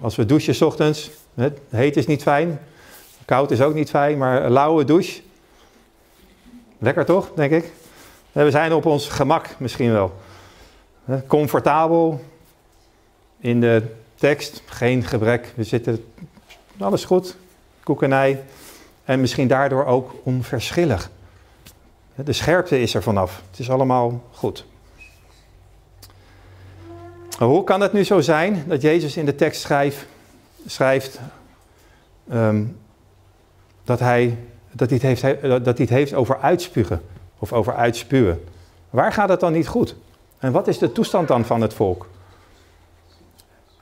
als 0.00 0.16
we 0.16 0.26
douchen 0.26 0.54
s 0.54 0.62
ochtends, 0.62 1.10
heet 1.68 1.96
is 1.96 2.06
niet 2.06 2.22
fijn, 2.22 2.60
Koud 3.24 3.50
is 3.50 3.60
ook 3.60 3.74
niet 3.74 3.90
fijn, 3.90 4.18
maar 4.18 4.44
een 4.44 4.52
lauwe 4.52 4.84
douche. 4.84 5.20
Lekker 6.78 7.04
toch, 7.04 7.30
denk 7.34 7.52
ik? 7.52 7.72
We 8.32 8.50
zijn 8.50 8.72
op 8.72 8.86
ons 8.86 9.08
gemak 9.08 9.54
misschien 9.58 9.92
wel. 9.92 10.14
Comfortabel. 11.26 12.24
In 13.38 13.60
de 13.60 13.82
tekst, 14.14 14.62
geen 14.66 15.02
gebrek. 15.04 15.52
We 15.56 15.64
zitten, 15.64 16.04
alles 16.78 17.04
goed. 17.04 17.36
Koekenij. 17.82 18.42
En 19.04 19.20
misschien 19.20 19.48
daardoor 19.48 19.84
ook 19.84 20.14
onverschillig. 20.22 21.10
De 22.14 22.32
scherpte 22.32 22.80
is 22.80 22.94
er 22.94 23.02
vanaf. 23.02 23.42
Het 23.50 23.58
is 23.58 23.70
allemaal 23.70 24.22
goed. 24.32 24.66
Hoe 27.38 27.64
kan 27.64 27.80
het 27.80 27.92
nu 27.92 28.04
zo 28.04 28.20
zijn 28.20 28.64
dat 28.66 28.82
Jezus 28.82 29.16
in 29.16 29.24
de 29.24 29.34
tekst 29.34 29.60
schrijft, 29.60 30.06
schrijft 30.66 31.20
ehm, 32.30 32.64
dat, 33.84 33.98
hij, 33.98 34.36
dat, 34.72 34.90
hij 34.90 34.98
het 35.02 35.22
heeft, 35.22 35.40
dat 35.42 35.64
hij 35.64 35.74
het 35.76 35.88
heeft 35.88 36.14
over 36.14 36.38
uitspugen 36.38 37.02
of 37.38 37.52
over 37.52 37.74
uitspuwen? 37.74 38.44
Waar 38.90 39.12
gaat 39.12 39.28
het 39.28 39.40
dan 39.40 39.52
niet 39.52 39.68
goed? 39.68 39.96
En 40.38 40.52
wat 40.52 40.68
is 40.68 40.78
de 40.78 40.92
toestand 40.92 41.28
dan 41.28 41.44
van 41.44 41.60
het 41.60 41.74
volk? 41.74 42.06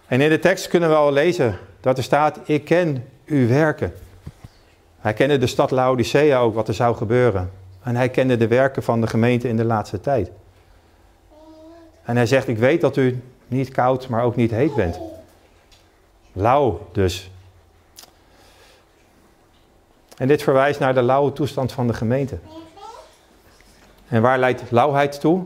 En 0.07 0.21
in 0.21 0.29
de 0.29 0.38
tekst 0.38 0.69
kunnen 0.69 0.88
we 0.88 0.95
al 0.95 1.12
lezen 1.12 1.59
dat 1.81 1.99
er 1.99 2.05
staat: 2.05 2.38
Ik 2.45 2.64
ken 2.64 3.09
uw 3.27 3.49
werken. 3.49 3.95
Hij 4.99 5.12
kende 5.12 5.38
de 5.38 5.47
stad 5.47 5.71
Laodicea 5.71 6.38
ook, 6.38 6.55
wat 6.55 6.69
er 6.69 6.75
zou 6.75 6.97
gebeuren. 6.97 7.51
En 7.83 7.97
hij 7.97 8.09
kende 8.09 8.37
de 8.37 8.49
werken 8.49 8.83
van 8.83 9.01
de 9.01 9.07
gemeente 9.07 9.49
in 9.49 9.57
de 9.57 9.64
laatste 9.64 10.01
tijd. 10.01 10.31
En 12.03 12.16
hij 12.16 12.27
zegt: 12.27 12.49
Ik 12.49 12.59
weet 12.59 12.81
dat 12.81 12.97
u 12.97 13.23
niet 13.49 13.71
koud, 13.71 14.09
maar 14.09 14.23
ook 14.23 14.37
niet 14.37 14.51
heet 14.51 14.75
bent. 14.75 15.01
Lauw 16.33 16.88
dus. 16.92 17.31
En 20.16 20.29
dit 20.29 20.42
verwijst 20.42 20.81
naar 20.81 20.95
de 20.95 21.03
lauwe 21.03 21.33
toestand 21.33 21.73
van 21.73 21.87
de 21.87 21.95
gemeente. 21.95 22.38
En 24.09 24.23
waar 24.23 24.38
leidt 24.38 24.71
lauwheid 24.71 25.21
toe? 25.21 25.45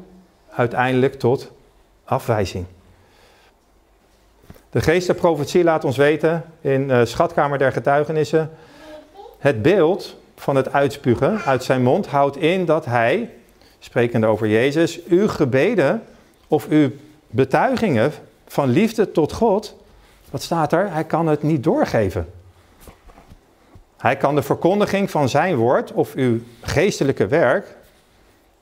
Uiteindelijk 0.51 1.19
tot 1.19 1.51
afwijzing. 2.05 2.67
De 4.71 4.81
geest 4.81 5.07
der 5.07 5.65
laat 5.65 5.85
ons 5.85 5.97
weten 5.97 6.45
in 6.61 6.89
uh, 6.89 7.05
Schatkamer 7.05 7.59
der 7.59 7.73
Getuigenissen. 7.73 8.51
Het 9.39 9.63
beeld 9.63 10.17
van 10.37 10.57
het 10.57 10.73
uitspugen 10.73 11.41
uit 11.41 11.65
zijn 11.65 11.83
mond 11.83 12.07
houdt 12.07 12.37
in 12.37 12.65
dat 12.65 12.85
hij, 12.85 13.31
sprekende 13.79 14.27
over 14.27 14.49
Jezus, 14.49 15.05
uw 15.05 15.29
gebeden 15.29 16.03
of 16.49 16.69
uw 16.69 16.91
betuigingen 17.27 18.13
van 18.47 18.69
liefde 18.69 19.13
tot 19.13 19.33
God, 19.33 19.77
wat 20.31 20.43
staat 20.43 20.73
er? 20.73 20.93
Hij 20.93 21.05
kan 21.05 21.27
het 21.27 21.43
niet 21.43 21.65
doorgeven. 21.65 22.33
Hij 23.97 24.17
kan 24.17 24.35
de 24.35 24.43
verkondiging 24.43 25.11
van 25.11 25.29
zijn 25.29 25.57
woord 25.57 25.93
of 25.93 26.15
uw 26.15 26.39
geestelijke 26.61 27.27
werk, 27.27 27.77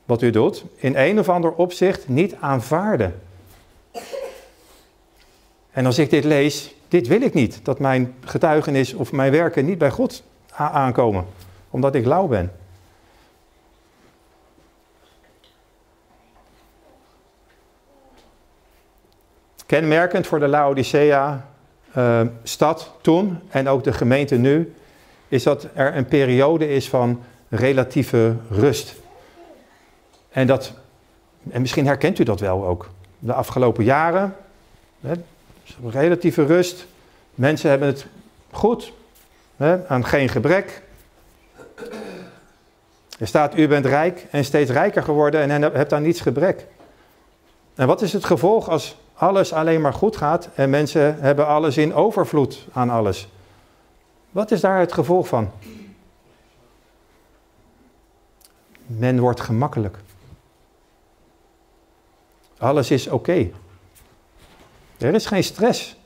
wat 0.09 0.23
u 0.23 0.31
doet, 0.31 0.65
in 0.75 0.97
een 0.97 1.19
of 1.19 1.29
ander 1.29 1.53
opzicht 1.53 2.09
niet 2.09 2.35
aanvaarden. 2.41 3.21
En 5.71 5.87
als 5.87 5.99
ik 5.99 6.11
dit 6.11 6.25
lees, 6.25 6.75
dit 6.89 7.07
wil 7.07 7.21
ik 7.21 7.35
niet, 7.35 7.61
dat 7.63 7.79
mijn 7.79 8.15
getuigenis 8.25 8.95
of 8.95 9.13
mijn 9.13 9.33
werken 9.33 9.65
niet 9.65 9.79
bij 9.79 9.91
God 9.91 10.23
aankomen, 10.53 11.27
omdat 11.71 11.95
ik 11.95 12.05
lauw 12.05 12.27
ben. 12.27 12.53
Kenmerkend 19.67 20.27
voor 20.27 20.39
de 20.39 20.49
Laodicea-stad 20.49 22.81
eh, 22.81 22.87
toen 23.01 23.39
en 23.49 23.69
ook 23.69 23.85
de 23.85 23.93
gemeente 23.93 24.37
nu, 24.37 24.75
is 25.29 25.43
dat 25.43 25.69
er 25.75 25.97
een 25.97 26.07
periode 26.07 26.69
is 26.69 26.89
van 26.89 27.23
relatieve 27.49 28.37
rust. 28.51 28.95
En, 30.29 30.47
dat, 30.47 30.73
en 31.51 31.61
misschien 31.61 31.87
herkent 31.87 32.19
u 32.19 32.25
dat 32.25 32.41
wel 32.41 32.67
ook. 32.67 32.91
De 33.19 33.33
afgelopen 33.33 33.85
jaren, 33.85 34.37
hè, 35.01 35.13
relatieve 35.85 36.45
rust. 36.45 36.87
Mensen 37.35 37.71
hebben 37.71 37.89
het 37.89 38.07
goed, 38.51 38.93
hè, 39.57 39.89
aan 39.89 40.05
geen 40.05 40.29
gebrek. 40.29 40.83
Er 43.19 43.27
staat, 43.27 43.57
u 43.57 43.69
bent 43.69 43.87
rijk 43.87 44.27
en 44.31 44.45
steeds 44.45 44.71
rijker 44.71 45.03
geworden 45.03 45.51
en 45.51 45.63
hebt 45.63 45.93
aan 45.93 46.03
niets 46.03 46.21
gebrek. 46.21 46.67
En 47.75 47.87
wat 47.87 48.03
is 48.03 48.13
het 48.13 48.25
gevolg 48.25 48.69
als 48.69 48.97
alles 49.15 49.53
alleen 49.53 49.81
maar 49.81 49.93
goed 49.93 50.17
gaat 50.17 50.49
en 50.55 50.71
mensen 50.71 51.21
hebben 51.21 51.47
alles 51.47 51.77
in 51.77 51.95
overvloed 51.95 52.67
aan 52.73 52.91
alles. 52.91 53.29
Wat 54.31 54.51
is 54.51 54.61
daar 54.61 54.81
het 54.81 54.93
gevolg 54.93 55.29
van? 55.29 55.51
Men 58.87 59.21
wordt 59.21 59.41
gemakkelijk. 59.41 59.97
Alles 62.59 62.91
is 62.91 63.09
oké. 63.09 63.51
Er 64.99 65.15
is 65.15 65.27
geen 65.27 65.45
stress. 65.45 65.97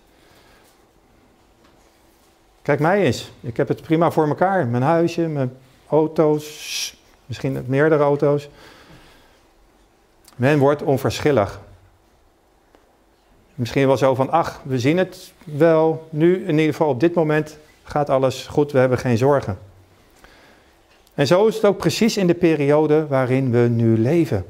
Kijk 2.62 2.80
mij 2.80 3.02
eens. 3.02 3.32
Ik 3.40 3.56
heb 3.56 3.68
het 3.68 3.82
prima 3.82 4.10
voor 4.10 4.28
elkaar. 4.28 4.66
Mijn 4.66 4.82
huisje, 4.82 5.20
mijn 5.20 5.56
auto's, 5.88 6.96
misschien 7.26 7.64
meerdere 7.66 8.02
auto's. 8.02 8.48
Men 10.36 10.58
wordt 10.58 10.82
onverschillig. 10.82 11.60
Misschien 13.54 13.86
wel 13.86 13.96
zo 13.96 14.14
van, 14.14 14.30
ach, 14.30 14.60
we 14.64 14.78
zien 14.78 14.98
het 14.98 15.32
wel. 15.44 16.08
Nu, 16.10 16.44
in 16.44 16.58
ieder 16.58 16.74
geval 16.74 16.88
op 16.88 17.00
dit 17.00 17.14
moment, 17.14 17.58
gaat 17.82 18.10
alles 18.10 18.46
goed. 18.46 18.72
We 18.72 18.78
hebben 18.78 18.98
geen 18.98 19.18
zorgen. 19.18 19.58
En 21.14 21.26
zo 21.26 21.46
is 21.46 21.54
het 21.54 21.64
ook 21.64 21.78
precies 21.78 22.16
in 22.16 22.26
de 22.26 22.34
periode 22.34 23.06
waarin 23.06 23.50
we 23.50 23.58
nu 23.58 23.98
leven. 23.98 24.46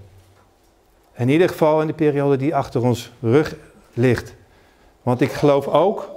In 1.15 1.29
ieder 1.29 1.49
geval 1.49 1.81
in 1.81 1.87
de 1.87 1.93
periode 1.93 2.37
die 2.37 2.55
achter 2.55 2.83
ons 2.83 3.13
rug 3.21 3.55
ligt. 3.93 4.35
Want 5.03 5.21
ik 5.21 5.33
geloof 5.33 5.67
ook 5.67 6.11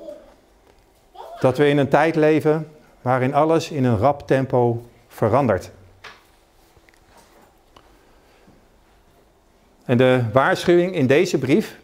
dat 1.40 1.58
we 1.58 1.68
in 1.68 1.78
een 1.78 1.90
tijd 1.90 2.16
leven 2.16 2.68
waarin 3.02 3.34
alles 3.34 3.70
in 3.72 3.84
een 3.84 3.98
rap 3.98 4.28
tempo 4.28 4.86
verandert. 5.08 5.72
En 9.86 9.98
de 9.98 10.24
waarschuwing 10.34 10.96
in 10.96 11.08
deze 11.08 11.38
brief 11.38 11.80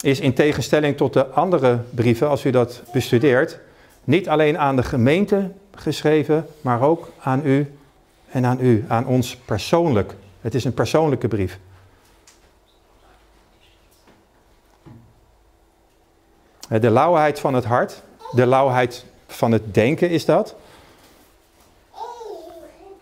is 0.00 0.20
in 0.20 0.34
tegenstelling 0.34 0.96
tot 0.96 1.12
de 1.12 1.26
andere 1.26 1.78
brieven, 1.90 2.28
als 2.28 2.44
u 2.44 2.50
dat 2.50 2.82
bestudeert, 2.92 3.58
niet 4.04 4.28
alleen 4.28 4.58
aan 4.58 4.76
de 4.76 4.82
gemeente 4.82 5.50
geschreven, 5.74 6.46
maar 6.60 6.80
ook 6.80 7.10
aan 7.20 7.46
u 7.46 7.72
en 8.28 8.46
aan 8.46 8.58
u, 8.60 8.84
aan 8.88 9.06
ons 9.06 9.36
persoonlijk. 9.36 10.14
Het 10.42 10.54
is 10.54 10.64
een 10.64 10.74
persoonlijke 10.74 11.28
brief. 11.28 11.58
De 16.68 16.90
lauwheid 16.90 17.40
van 17.40 17.54
het 17.54 17.64
hart, 17.64 18.02
de 18.30 18.46
lauwheid 18.46 19.04
van 19.26 19.52
het 19.52 19.74
denken 19.74 20.10
is 20.10 20.24
dat, 20.24 20.54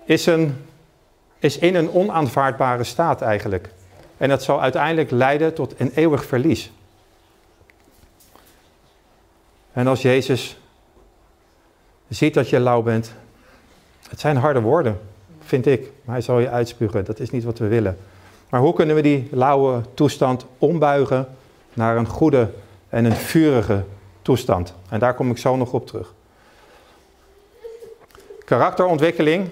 is, 0.05 0.27
een, 0.27 0.67
is 1.39 1.59
in 1.59 1.75
een 1.75 1.93
onaanvaardbare 1.93 2.85
staat 2.85 3.23
eigenlijk. 3.23 3.71
En 4.17 4.29
dat 4.29 4.43
zal 4.43 4.63
uiteindelijk 4.63 5.11
leiden 5.11 5.55
tot 5.55 5.81
een 5.81 5.93
eeuwig 5.95 6.25
verlies. 6.25 6.71
En 9.73 9.87
als 9.87 10.03
Jezus 10.03 10.59
ziet 12.09 12.35
dat 12.35 12.49
je 12.49 12.61
lauw 12.61 12.83
bent, 12.83 13.13
het 14.09 14.21
zijn 14.21 14.37
harde 14.37 14.61
woorden, 14.61 15.01
vind 15.51 15.67
ik. 15.67 15.91
Hij 16.05 16.21
zal 16.21 16.39
je 16.39 16.49
uitspugen, 16.49 17.05
dat 17.05 17.21
is 17.21 17.31
niet 17.31 17.45
wat 17.45 17.59
we 17.59 17.67
willen. 17.67 17.99
Maar 18.49 18.61
hoe 18.61 18.75
kunnen 18.75 18.95
we 18.95 19.03
die 19.03 19.29
lauwe 19.31 19.81
toestand 19.95 20.47
ombuigen 20.59 21.29
naar 21.73 21.97
een 21.97 22.07
goede 22.07 22.51
en 22.89 23.05
een 23.05 23.17
vurige 23.17 23.85
toestand? 24.23 24.75
En 24.89 24.99
daar 24.99 25.15
kom 25.15 25.31
ik 25.31 25.39
zo 25.39 25.57
nog 25.57 25.73
op 25.73 25.87
terug. 25.87 26.15
Karakterontwikkeling 28.45 29.49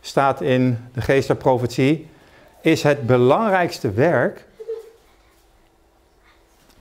staat 0.00 0.40
in 0.40 0.78
de 0.92 1.00
geest 1.00 1.38
profetie, 1.38 2.08
is 2.60 2.82
het 2.82 3.06
belangrijkste 3.06 3.90
werk 3.90 4.46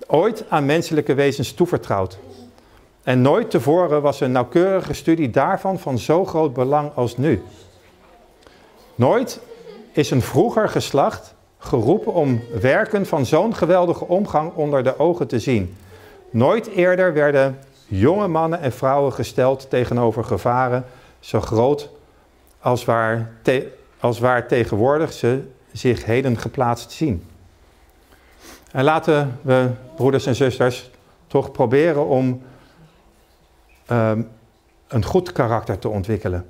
ooit 0.08 0.46
aan 0.50 0.66
menselijke 0.66 1.14
wezens 1.14 1.54
toevertrouwd. 1.54 2.18
En 3.04 3.22
nooit 3.22 3.50
tevoren 3.50 4.02
was 4.02 4.20
een 4.20 4.32
nauwkeurige 4.32 4.94
studie 4.94 5.30
daarvan 5.30 5.80
van 5.80 5.98
zo 5.98 6.26
groot 6.26 6.54
belang 6.54 6.92
als 6.96 7.18
nu. 7.18 7.42
Nooit 8.96 9.40
is 9.92 10.12
een 10.12 10.22
vroeger 10.22 10.70
geslacht 10.70 11.34
geroepen 11.58 12.14
om 12.14 12.42
werken 12.62 13.06
van 13.06 13.26
zo'n 13.26 13.56
geweldige 13.56 14.08
omgang 14.08 14.54
onder 14.54 14.84
de 14.84 15.00
ogen 15.00 15.28
te 15.28 15.40
zien. 15.40 15.78
Nooit 16.30 16.68
eerder 16.68 17.14
werden 17.14 17.60
jonge 17.88 18.28
mannen 18.28 18.60
en 18.60 18.72
vrouwen 18.72 19.14
gesteld 19.14 19.70
tegenover 19.70 20.24
gevaren 20.24 20.86
zo 21.20 21.42
groot 21.42 21.90
als 22.60 22.86
waar, 22.86 23.32
als 24.00 24.20
waar 24.20 24.48
tegenwoordig 24.48 25.14
ze 25.14 25.42
zich 25.72 26.06
heden 26.06 26.38
geplaatst 26.38 26.92
zien. 26.92 27.28
En 28.72 28.84
laten 28.84 29.40
we, 29.42 29.70
broeders 29.96 30.26
en 30.26 30.36
zusters, 30.36 30.90
toch 31.28 31.52
proberen 31.52 32.08
om 32.08 32.42
um, 33.92 34.30
een 34.88 35.06
goed 35.06 35.32
karakter 35.32 35.80
te 35.80 35.90
ontwikkelen. 35.90 36.46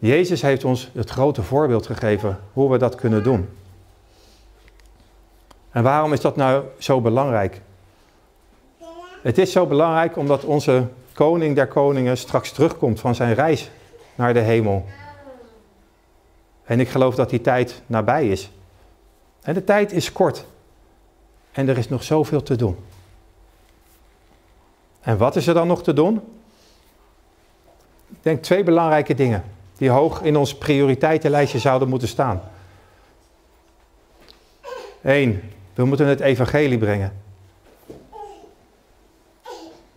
Jezus 0.00 0.42
heeft 0.42 0.64
ons 0.64 0.90
het 0.94 1.10
grote 1.10 1.42
voorbeeld 1.42 1.86
gegeven 1.86 2.40
hoe 2.52 2.70
we 2.70 2.78
dat 2.78 2.94
kunnen 2.94 3.22
doen. 3.22 3.48
En 5.70 5.82
waarom 5.82 6.12
is 6.12 6.20
dat 6.20 6.36
nou 6.36 6.64
zo 6.78 7.00
belangrijk? 7.00 7.60
Het 9.22 9.38
is 9.38 9.52
zo 9.52 9.66
belangrijk 9.66 10.16
omdat 10.16 10.44
onze 10.44 10.86
koning 11.12 11.54
der 11.54 11.66
koningen 11.66 12.16
straks 12.16 12.52
terugkomt 12.52 13.00
van 13.00 13.14
zijn 13.14 13.34
reis 13.34 13.70
naar 14.14 14.34
de 14.34 14.40
hemel. 14.40 14.84
En 16.64 16.80
ik 16.80 16.88
geloof 16.88 17.14
dat 17.14 17.30
die 17.30 17.40
tijd 17.40 17.82
nabij 17.86 18.28
is. 18.28 18.50
En 19.42 19.54
de 19.54 19.64
tijd 19.64 19.92
is 19.92 20.12
kort. 20.12 20.44
En 21.52 21.68
er 21.68 21.78
is 21.78 21.88
nog 21.88 22.02
zoveel 22.02 22.42
te 22.42 22.56
doen. 22.56 22.76
En 25.00 25.18
wat 25.18 25.36
is 25.36 25.46
er 25.46 25.54
dan 25.54 25.66
nog 25.66 25.82
te 25.82 25.92
doen? 25.92 26.14
Ik 28.08 28.22
denk 28.22 28.42
twee 28.42 28.62
belangrijke 28.62 29.14
dingen 29.14 29.58
die 29.80 29.90
hoog 29.90 30.22
in 30.22 30.36
ons 30.36 30.54
prioriteitenlijstje 30.54 31.58
zouden 31.58 31.88
moeten 31.88 32.08
staan. 32.08 32.42
Eén, 35.02 35.52
we 35.74 35.84
moeten 35.84 36.06
het 36.06 36.20
evangelie 36.20 36.78
brengen. 36.78 37.22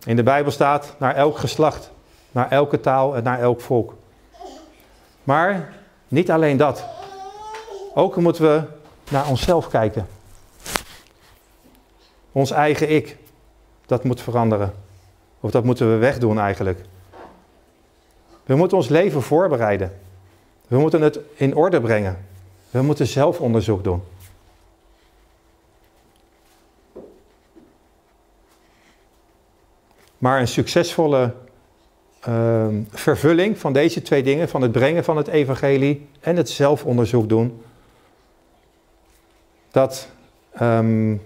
In 0.06 0.16
de 0.16 0.24
Bijbel 0.24 0.52
staat 0.52 0.96
naar 1.00 1.16
elk 1.16 1.38
geslacht, 1.38 1.92
naar 2.32 2.52
elke 2.52 2.80
taal 2.80 3.16
en 3.16 3.24
naar 3.24 3.40
elk 3.40 3.62
volk. 3.62 3.96
Maar 5.24 5.74
niet 6.08 6.32
alleen 6.32 6.58
dat. 6.58 6.86
Ook 7.94 8.16
moeten 8.16 8.44
we 8.44 8.64
naar 9.10 9.28
onszelf 9.28 9.68
kijken. 9.68 10.08
Ons 12.32 12.52
eigen 12.52 12.90
ik, 12.90 13.18
dat 13.86 14.04
moet 14.04 14.22
veranderen. 14.22 14.74
Of 15.40 15.52
dat 15.52 15.64
moeten 15.64 15.92
we 15.92 15.98
wegdoen 15.98 16.40
eigenlijk. 16.40 16.86
We 18.46 18.56
moeten 18.56 18.78
ons 18.78 18.90
leven 18.90 19.22
voorbereiden. 19.22 20.00
We 20.68 20.78
moeten 20.78 21.02
het 21.02 21.20
in 21.34 21.56
orde 21.56 21.82
brengen. 21.82 22.26
We 22.72 22.82
moeten 22.82 23.08
zelfonderzoek 23.08 23.84
doen. 23.84 24.04
Maar 30.18 30.40
een 30.40 30.48
succesvolle 30.48 31.34
uh, 32.28 32.68
vervulling 32.90 33.58
van 33.58 33.74
deze 33.74 34.02
twee 34.02 34.24
dingen, 34.24 34.50
van 34.50 34.62
het 34.62 34.72
brengen 34.72 35.04
van 35.04 35.18
het 35.18 35.28
evangelie 35.28 36.08
en 36.20 36.36
het 36.36 36.50
zelfonderzoek 36.50 37.30
doen, 37.30 37.64
dat 39.72 40.08
um, 40.62 41.22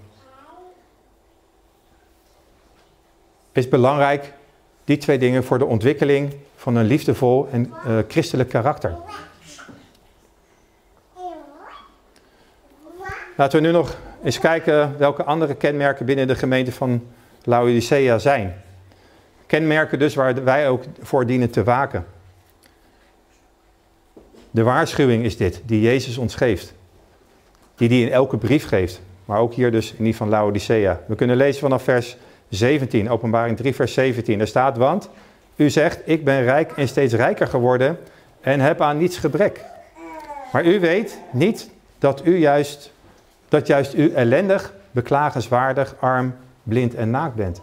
is 3.51 3.69
belangrijk, 3.69 4.33
die 4.87 4.97
twee 4.97 5.17
dingen, 5.17 5.43
voor 5.43 5.57
de 5.57 5.65
ontwikkeling 5.65 6.33
van 6.55 6.75
een 6.75 6.85
liefdevol 6.85 7.47
en 7.51 7.73
uh, 7.87 7.97
christelijk 8.07 8.49
karakter. 8.49 8.95
Laten 13.35 13.61
we 13.61 13.67
nu 13.67 13.73
nog 13.73 13.97
eens 14.23 14.39
kijken 14.39 14.97
welke 14.97 15.23
andere 15.23 15.55
kenmerken 15.55 16.05
binnen 16.05 16.27
de 16.27 16.35
gemeente 16.35 16.71
van 16.71 17.07
Laodicea 17.43 18.17
zijn. 18.17 18.61
Kenmerken 19.45 19.99
dus 19.99 20.15
waar 20.15 20.43
wij 20.43 20.69
ook 20.69 20.83
voor 21.01 21.25
dienen 21.25 21.49
te 21.49 21.63
waken. 21.63 22.05
De 24.51 24.63
waarschuwing 24.63 25.23
is 25.23 25.37
dit, 25.37 25.61
die 25.65 25.81
Jezus 25.81 26.17
ons 26.17 26.35
geeft. 26.35 26.73
Die 27.75 27.89
die 27.89 28.05
in 28.05 28.11
elke 28.11 28.37
brief 28.37 28.67
geeft. 28.67 29.01
Maar 29.25 29.39
ook 29.39 29.53
hier 29.53 29.71
dus 29.71 29.93
in 29.93 30.03
die 30.03 30.15
van 30.15 30.29
Laodicea. 30.29 31.01
We 31.07 31.15
kunnen 31.15 31.37
lezen 31.37 31.61
vanaf 31.61 31.83
vers 31.83 32.17
17, 32.49 33.09
openbaring 33.09 33.57
3 33.57 33.75
vers 33.75 33.93
17. 33.93 34.39
Er 34.39 34.47
staat, 34.47 34.77
want 34.77 35.09
u 35.55 35.69
zegt, 35.69 35.99
ik 36.05 36.23
ben 36.23 36.43
rijk 36.43 36.71
en 36.71 36.87
steeds 36.87 37.13
rijker 37.13 37.47
geworden 37.47 37.99
en 38.41 38.59
heb 38.59 38.81
aan 38.81 38.97
niets 38.97 39.17
gebrek. 39.17 39.61
Maar 40.51 40.65
u 40.65 40.79
weet 40.79 41.19
niet 41.31 41.69
dat 41.99 42.25
u 42.25 42.37
juist, 42.37 42.91
dat 43.49 43.67
juist 43.67 43.93
u 43.93 44.13
ellendig, 44.13 44.73
beklagenswaardig, 44.91 45.95
arm, 45.99 46.35
blind 46.63 46.95
en 46.95 47.09
naakt 47.09 47.35
bent. 47.35 47.61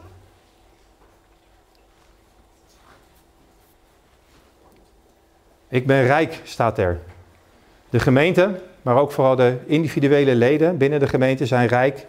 Ik 5.69 5.87
ben 5.87 6.07
rijk, 6.07 6.41
staat 6.45 6.79
er. 6.79 7.01
De 7.91 8.01
gemeente, 8.01 8.61
maar 8.83 8.97
ook 8.97 9.13
vooral 9.13 9.37
de 9.37 9.57
individuele 9.67 10.35
leden 10.35 10.77
binnen 10.77 11.01
de 11.01 11.09
gemeente 11.09 11.47
zijn 11.47 11.69
rijk. 11.69 12.07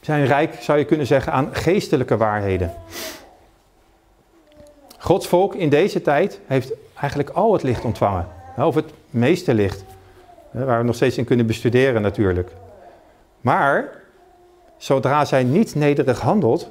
Zijn 0.00 0.26
rijk, 0.26 0.54
zou 0.60 0.78
je 0.78 0.84
kunnen 0.84 1.06
zeggen, 1.06 1.32
aan 1.32 1.54
geestelijke 1.54 2.16
waarheden. 2.16 2.74
Gods 4.98 5.26
volk 5.26 5.54
in 5.54 5.68
deze 5.68 6.02
tijd 6.02 6.40
heeft 6.46 6.72
eigenlijk 6.94 7.30
al 7.30 7.52
het 7.52 7.62
licht 7.62 7.84
ontvangen. 7.84 8.28
Of 8.56 8.74
het 8.74 8.92
meeste 9.10 9.54
licht. 9.54 9.84
Waar 10.50 10.78
we 10.78 10.84
nog 10.84 10.94
steeds 10.94 11.18
in 11.18 11.24
kunnen 11.24 11.46
bestuderen 11.46 12.02
natuurlijk. 12.02 12.52
Maar, 13.40 14.02
zodra 14.76 15.24
zij 15.24 15.44
niet 15.44 15.74
nederig 15.74 16.20
handelt, 16.20 16.70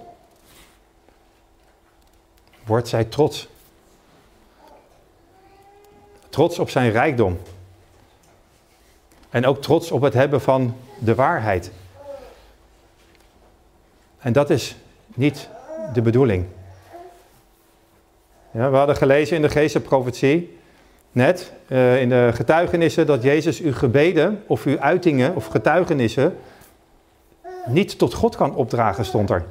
wordt 2.65 2.87
zij 2.87 3.03
trots. 3.03 3.49
Trots 6.29 6.59
op 6.59 6.69
zijn 6.69 6.91
rijkdom. 6.91 7.39
En 9.29 9.45
ook 9.45 9.61
trots 9.61 9.91
op 9.91 10.01
het 10.01 10.13
hebben 10.13 10.41
van 10.41 10.75
de 10.99 11.15
waarheid. 11.15 11.71
En 14.19 14.34
dat 14.34 14.49
is 14.49 14.75
niet 15.15 15.49
de 15.93 16.01
bedoeling. 16.01 16.45
Ja, 18.51 18.69
we 18.69 18.77
hadden 18.77 18.95
gelezen 18.95 19.36
in 19.36 19.41
de 19.41 19.49
geestenprofetie, 19.49 20.58
net 21.12 21.53
uh, 21.67 22.01
in 22.01 22.10
de 22.10 22.32
getuigenissen, 22.34 23.05
dat 23.05 23.23
Jezus 23.23 23.60
uw 23.60 23.73
gebeden 23.73 24.43
of 24.47 24.65
uw 24.65 24.79
uitingen 24.79 25.36
of 25.36 25.45
getuigenissen 25.45 26.38
niet 27.65 27.97
tot 27.97 28.13
God 28.13 28.36
kan 28.36 28.55
opdragen, 28.55 29.05
stond 29.05 29.29
er. 29.29 29.45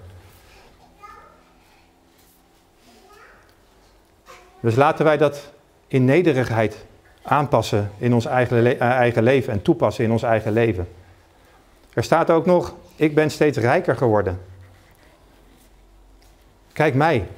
Dus 4.61 4.75
laten 4.75 5.05
wij 5.05 5.17
dat 5.17 5.51
in 5.87 6.05
nederigheid 6.05 6.77
aanpassen 7.23 7.91
in 7.99 8.15
ons 8.15 8.25
eigen, 8.25 8.63
le 8.63 8.77
eigen 8.77 9.23
leven 9.23 9.53
en 9.53 9.63
toepassen 9.63 10.05
in 10.05 10.13
ons 10.13 10.23
eigen 10.23 10.53
leven. 10.53 10.89
Er 11.95 12.05
staat 12.05 12.31
ook 12.31 12.47
nog, 12.47 12.75
ik 12.97 13.15
ben 13.15 13.31
steeds 13.31 13.59
rijker 13.59 13.97
geworden. 13.97 14.41
Kijk 16.79 16.95
mij. 16.95 17.29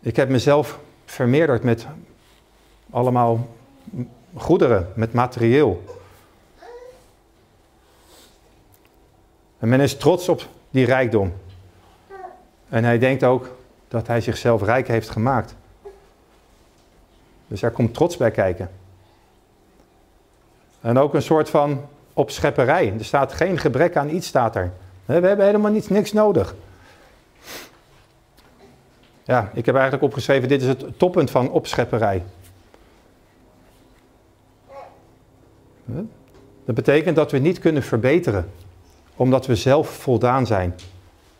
Ik 0.00 0.16
heb 0.16 0.28
mezelf 0.28 0.78
vermeerderd 1.04 1.62
met 1.62 1.86
allemaal 2.90 3.48
goederen, 4.34 4.92
met 4.94 5.12
materieel. 5.12 5.84
En 9.58 9.68
men 9.68 9.80
is 9.80 9.96
trots 9.96 10.28
op 10.28 10.46
die 10.70 10.84
rijkdom. 10.84 11.32
En 12.68 12.84
hij 12.84 12.98
denkt 12.98 13.24
ook 13.24 13.56
dat 13.88 14.06
hij 14.06 14.20
zichzelf 14.20 14.62
rijk 14.62 14.88
heeft 14.88 15.10
gemaakt. 15.10 15.54
Dus 17.46 17.62
er 17.62 17.70
komt 17.70 17.94
trots 17.94 18.16
bij 18.16 18.30
kijken. 18.30 18.70
En 20.80 20.98
ook 20.98 21.14
een 21.14 21.22
soort 21.22 21.50
van 21.50 21.84
opschepperij. 22.12 22.94
Er 22.98 23.04
staat 23.04 23.32
geen 23.32 23.58
gebrek 23.58 23.96
aan 23.96 24.08
iets, 24.08 24.26
staat 24.26 24.56
er. 24.56 24.72
We 25.04 25.12
hebben 25.12 25.46
helemaal 25.46 25.72
niets, 25.72 25.88
niks 25.88 26.12
nodig. 26.12 26.54
Ja, 29.26 29.50
ik 29.54 29.66
heb 29.66 29.74
eigenlijk 29.74 30.04
opgeschreven, 30.04 30.48
dit 30.48 30.60
is 30.62 30.68
het 30.68 30.98
toppunt 30.98 31.30
van 31.30 31.50
opschepperij. 31.50 32.22
Dat 36.64 36.74
betekent 36.74 37.16
dat 37.16 37.30
we 37.30 37.38
niet 37.38 37.58
kunnen 37.58 37.82
verbeteren, 37.82 38.50
omdat 39.16 39.46
we 39.46 39.56
zelf 39.56 39.88
voldaan 39.88 40.46
zijn. 40.46 40.74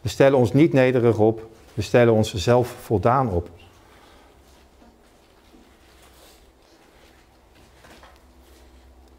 We 0.01 0.09
stellen 0.09 0.39
ons 0.39 0.53
niet 0.53 0.73
nederig 0.73 1.19
op, 1.19 1.49
we 1.75 1.83
stellen 1.83 2.13
ons 2.13 2.35
zelf 2.35 2.69
voldaan 2.83 3.31
op. 3.31 3.49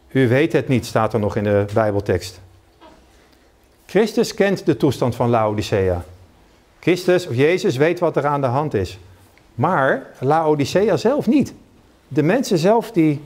U 0.07 0.27
weet 0.27 0.53
het 0.53 0.67
niet, 0.67 0.85
staat 0.85 1.13
er 1.13 1.19
nog 1.19 1.35
in 1.35 1.43
de 1.43 1.65
Bijbeltekst. 1.73 2.39
Christus 3.85 4.33
kent 4.33 4.65
de 4.65 4.77
toestand 4.77 5.15
van 5.15 5.29
Laodicea. 5.29 6.03
Christus 6.87 7.27
of 7.27 7.35
Jezus 7.35 7.77
weet 7.77 7.99
wat 7.99 8.15
er 8.15 8.25
aan 8.25 8.41
de 8.41 8.47
hand 8.47 8.73
is. 8.73 8.99
Maar 9.55 10.05
Laodicea 10.19 10.97
zelf 10.97 11.27
niet. 11.27 11.53
De 12.07 12.23
mensen 12.23 12.57
zelf 12.57 12.91
die 12.91 13.25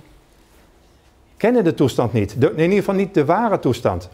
kennen 1.38 1.64
de 1.64 1.74
toestand 1.74 2.14
niet. 2.14 2.34
in 2.34 2.60
ieder 2.60 2.78
geval 2.78 2.96
niet 2.96 3.14
de 3.14 3.26
ware 3.26 3.60
toestand. 3.60 4.10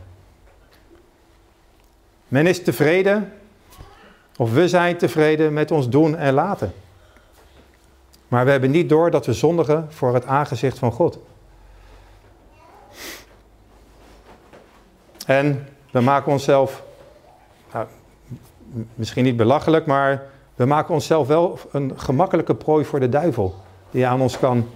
Men 2.28 2.48
is 2.48 2.64
tevreden, 2.64 3.34
of 4.38 4.54
we 4.54 4.68
zijn 4.68 4.98
tevreden 4.98 5.54
met 5.54 5.72
ons 5.72 5.90
doen 5.90 6.16
en 6.16 6.34
laten. 6.34 6.74
Maar 8.28 8.46
we 8.46 8.52
hebben 8.52 8.72
niet 8.72 8.90
door 8.90 9.12
dat 9.12 9.26
we 9.26 9.34
zondigen 9.34 9.88
voor 9.90 10.14
het 10.14 10.26
aangezicht 10.26 10.80
van 10.80 10.92
God. 10.92 11.20
En 15.26 15.68
we 15.92 16.00
maken 16.00 16.32
onszelf 16.32 16.84
nou, 17.74 17.88
misschien 18.96 19.24
niet 19.24 19.38
belachelijk, 19.38 19.86
maar 19.86 20.24
we 20.56 20.66
maken 20.66 20.94
onszelf 20.94 21.28
wel 21.28 21.60
een 21.72 21.94
gemakkelijke 21.96 22.56
prooi 22.56 22.86
voor 22.86 23.00
de 23.00 23.10
duivel. 23.10 23.56
Die 23.92 24.08
aan 24.08 24.22
ons 24.22 24.40
kan. 24.40 24.70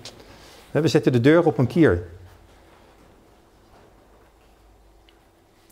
We 0.71 0.87
zetten 0.87 1.11
de 1.11 1.21
deur 1.21 1.45
op 1.45 1.57
een 1.57 1.67
kier. 1.67 2.03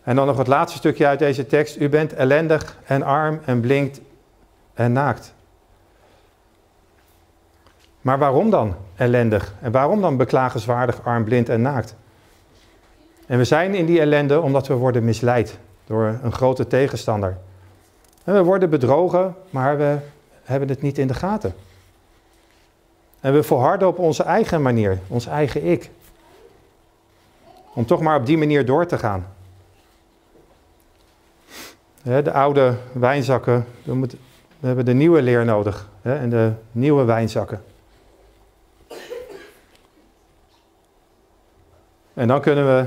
En 0.04 0.16
dan 0.16 0.28
nog 0.28 0.38
het 0.38 0.48
laatste 0.48 0.78
stukje 0.78 1.08
uit 1.08 1.20
deze 1.20 1.46
tekst. 1.46 1.78
U 1.78 1.90
bent 1.90 2.14
ellendig 2.14 2.78
en 2.86 3.04
arm 3.04 3.40
en 3.46 3.60
blinkt 3.60 4.02
en 4.74 4.92
naakt. 4.92 5.34
Maar 8.02 8.18
waarom 8.18 8.50
dan 8.50 8.76
ellendig? 8.96 9.54
En 9.62 9.72
waarom 9.72 10.02
dan 10.02 10.18
beklagenswaardig, 10.18 11.04
arm, 11.04 11.24
blind 11.24 11.50
en 11.50 11.62
naakt? 11.62 11.96
En 13.26 13.38
we 13.38 13.44
zijn 13.44 13.76
in 13.76 13.86
die 13.86 14.00
ellende 14.00 14.42
omdat 14.42 14.68
we 14.68 14.74
worden 14.74 15.04
misleid 15.04 15.58
door 15.86 16.20
een 16.24 16.32
grote 16.32 16.68
tegenstander. 16.68 17.38
We 18.34 18.44
worden 18.44 18.70
bedrogen, 18.70 19.36
maar 19.50 19.78
we 19.78 19.98
hebben 20.44 20.70
het 20.70 20.82
niet 20.82 20.98
in 20.98 21.08
de 21.08 21.14
gaten. 21.14 21.56
En 23.20 23.34
we 23.34 23.44
volharden 23.44 23.88
op 23.88 23.98
onze 23.98 24.24
eigen 24.24 24.62
manier, 24.62 25.00
ons 25.08 25.26
eigen 25.26 25.66
ik. 25.66 25.90
Om 27.74 27.86
toch 27.86 28.02
maar 28.02 28.18
op 28.20 28.26
die 28.26 28.38
manier 28.38 28.66
door 28.66 28.86
te 28.86 28.98
gaan. 28.98 29.28
De 32.02 32.32
oude 32.32 32.76
wijnzakken, 32.92 33.66
we, 33.84 34.08
hebben 34.60 34.86
de 34.86 34.94
nieuwe 34.94 35.22
leer 35.22 35.46
nodig. 35.46 35.90
En 36.02 36.30
de 36.30 36.52
nieuwe 36.72 37.04
wijnzakken. 37.04 37.64
En 42.14 42.28
dan 42.28 42.42
kunnen 42.42 42.66
we 42.66 42.86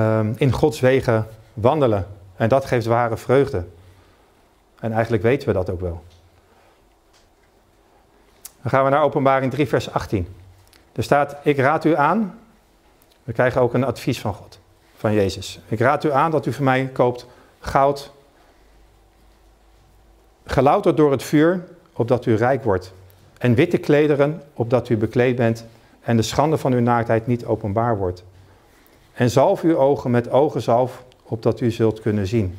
um, 0.00 0.34
in 0.36 0.52
Gods 0.52 0.80
wegen 0.80 1.26
wandelen. 1.54 2.06
En 2.36 2.48
dat 2.48 2.64
geeft 2.64 2.86
ware 2.86 3.16
vreugde. 3.16 3.64
En 4.80 4.92
eigenlijk 4.92 5.22
weten 5.22 5.48
we 5.48 5.54
dat 5.54 5.70
ook 5.70 5.80
wel. 5.80 6.02
Dan 8.62 8.70
gaan 8.70 8.84
we 8.84 8.90
naar 8.90 9.02
Openbaring 9.02 9.52
3, 9.52 9.68
vers 9.68 9.92
18. 9.92 10.28
Er 10.92 11.02
staat: 11.02 11.36
Ik 11.42 11.58
raad 11.58 11.84
u 11.84 11.96
aan. 11.96 12.38
We 13.24 13.32
krijgen 13.32 13.60
ook 13.60 13.74
een 13.74 13.84
advies 13.84 14.20
van 14.20 14.34
God, 14.34 14.58
van 14.96 15.12
Jezus. 15.12 15.60
Ik 15.68 15.78
raad 15.78 16.04
u 16.04 16.12
aan 16.12 16.30
dat 16.30 16.46
u 16.46 16.52
voor 16.52 16.64
mij 16.64 16.86
koopt 16.86 17.26
goud, 17.60 18.12
gelouterd 20.44 20.96
door 20.96 21.10
het 21.10 21.22
vuur, 21.22 21.64
opdat 21.92 22.26
u 22.26 22.34
rijk 22.34 22.64
wordt. 22.64 22.92
En 23.38 23.54
witte 23.54 23.78
klederen, 23.78 24.42
opdat 24.54 24.88
u 24.88 24.96
bekleed 24.96 25.36
bent 25.36 25.64
en 26.00 26.16
de 26.16 26.22
schande 26.22 26.58
van 26.58 26.72
uw 26.72 26.80
naaktheid 26.80 27.26
niet 27.26 27.44
openbaar 27.44 27.98
wordt. 27.98 28.24
En 29.12 29.30
zalf 29.30 29.62
uw 29.62 29.76
ogen 29.76 30.10
met 30.10 30.30
ogenzalf, 30.30 31.04
opdat 31.22 31.60
u 31.60 31.70
zult 31.70 32.00
kunnen 32.00 32.26
zien. 32.26 32.58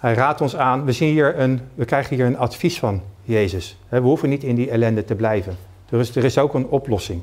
Hij 0.00 0.14
raadt 0.14 0.40
ons 0.40 0.56
aan, 0.56 0.84
we, 0.84 0.92
zien 0.92 1.08
hier 1.08 1.38
een, 1.38 1.60
we 1.74 1.84
krijgen 1.84 2.16
hier 2.16 2.26
een 2.26 2.38
advies 2.38 2.78
van 2.78 3.02
Jezus. 3.22 3.76
We 3.88 3.98
hoeven 3.98 4.28
niet 4.28 4.44
in 4.44 4.54
die 4.54 4.70
ellende 4.70 5.04
te 5.04 5.14
blijven. 5.14 5.56
Er 5.90 5.98
is, 5.98 6.16
er 6.16 6.24
is 6.24 6.38
ook 6.38 6.54
een 6.54 6.66
oplossing. 6.66 7.22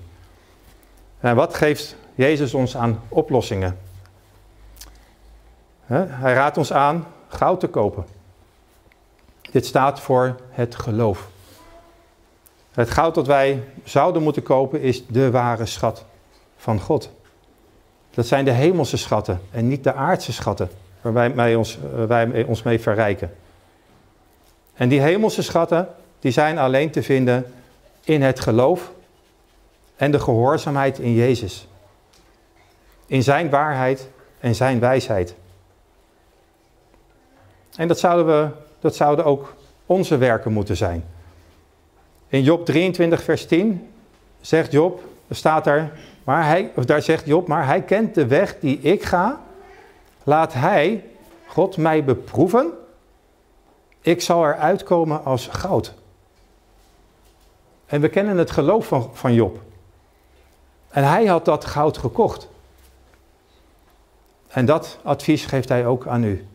En 1.20 1.36
wat 1.36 1.56
geeft 1.56 1.96
Jezus 2.16 2.54
ons 2.54 2.78
aan 2.78 3.02
oplossingen? 3.08 3.78
Hij 5.86 6.34
raadt 6.34 6.58
ons 6.58 6.74
aan 6.74 7.08
goud 7.28 7.60
te 7.60 7.68
kopen. 7.68 8.06
Dit 9.52 9.66
staat 9.66 10.00
voor 10.00 10.36
het 10.50 10.76
geloof. 10.76 11.30
Het 12.72 12.90
goud 12.90 13.16
dat 13.16 13.28
wij 13.28 13.64
zouden 13.84 14.24
moeten 14.24 14.44
kopen 14.44 14.82
is 14.82 15.06
de 15.08 15.32
ware 15.32 15.66
schat 15.66 16.06
van 16.58 16.80
God. 16.80 17.10
Dat 18.10 18.28
zijn 18.28 18.46
de 18.46 18.52
hemelse 18.52 18.98
schatten 18.98 19.42
en 19.52 19.68
niet 19.68 19.84
de 19.84 19.94
aardse 19.94 20.34
schatten 20.34 20.70
waar 21.14 21.36
wij, 21.36 21.56
ons, 21.56 21.78
eh, 21.96 22.04
wij 22.04 22.44
ons 22.44 22.64
mee 22.64 22.80
verrijken. 22.80 23.36
En 24.74 24.90
die 24.90 25.02
hemelse 25.02 25.42
schatten, 25.42 25.88
die 26.20 26.32
zijn 26.32 26.58
alleen 26.58 26.92
te 26.92 27.04
vinden 27.04 27.54
in 28.04 28.22
het 28.22 28.40
geloof 28.40 28.92
en 29.96 30.12
de 30.12 30.20
gehoorzaamheid 30.20 31.00
in 31.00 31.14
Jezus. 31.14 31.68
In 33.06 33.24
zijn 33.24 33.50
waarheid 33.50 34.10
en 34.40 34.56
zijn 34.56 34.80
wijsheid. 34.80 35.36
En 37.76 37.88
dat 37.88 38.00
zouden, 38.00 38.26
we, 38.26 38.50
dat 38.80 38.96
zouden 38.96 39.26
ook 39.26 39.56
onze 39.86 40.18
werken 40.18 40.52
moeten 40.52 40.78
zijn. 40.78 41.06
In 42.28 42.44
Job 42.44 42.66
23, 42.66 43.24
vers 43.24 43.46
10 43.46 43.90
zegt 44.42 44.72
Job, 44.72 45.04
staat 45.30 45.68
er, 45.68 45.92
maar 46.24 46.46
hij, 46.46 46.72
daar 46.86 47.02
zegt 47.02 47.26
Job, 47.26 47.48
maar 47.48 47.66
hij 47.66 47.82
kent 47.82 48.16
de 48.16 48.28
weg 48.28 48.60
die 48.60 48.80
ik 48.80 49.04
ga. 49.04 49.42
Laat 50.26 50.54
hij, 50.54 51.04
God, 51.48 51.78
mij 51.78 52.04
beproeven. 52.04 52.72
Ik 54.02 54.22
zal 54.22 54.46
eruit 54.46 54.84
komen 54.84 55.24
als 55.24 55.48
goud. 55.48 55.94
En 57.86 58.02
we 58.02 58.10
kennen 58.10 58.38
het 58.38 58.52
geloof 58.52 58.88
van, 58.88 59.10
van 59.14 59.34
Job. 59.34 59.62
En 60.90 61.04
hij 61.04 61.26
had 61.26 61.46
dat 61.46 61.66
goud 61.66 61.98
gekocht. 61.98 62.48
En 64.48 64.66
dat 64.66 64.98
advies 65.04 65.46
geeft 65.46 65.70
hij 65.70 65.86
ook 65.86 66.08
aan 66.08 66.24
u. 66.24 66.48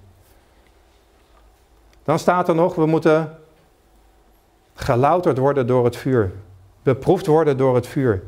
Dan 2.05 2.19
staat 2.19 2.49
er 2.49 2.55
nog, 2.55 2.75
we 2.75 2.87
moeten 2.87 3.39
gelouterd 4.75 5.39
worden 5.39 5.67
door 5.67 5.85
het 5.85 5.97
vuur. 5.97 6.33
Beproefd 6.83 7.27
worden 7.27 7.57
door 7.57 7.75
het 7.75 7.87
vuur. 7.87 8.23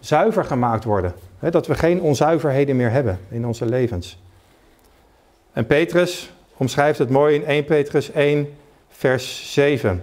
Zuiver 0.00 0.44
gemaakt 0.44 0.84
worden. 0.84 1.14
Dat 1.50 1.66
we 1.66 1.74
geen 1.74 2.00
onzuiverheden 2.00 2.76
meer 2.76 2.90
hebben 2.90 3.20
in 3.28 3.46
onze 3.46 3.64
levens. 3.64 4.18
En 5.52 5.66
Petrus 5.66 6.32
omschrijft 6.56 6.98
het 6.98 7.10
mooi 7.10 7.34
in 7.34 7.44
1 7.44 7.64
Petrus 7.64 8.10
1, 8.10 8.54
vers 8.88 9.52
7. 9.52 10.02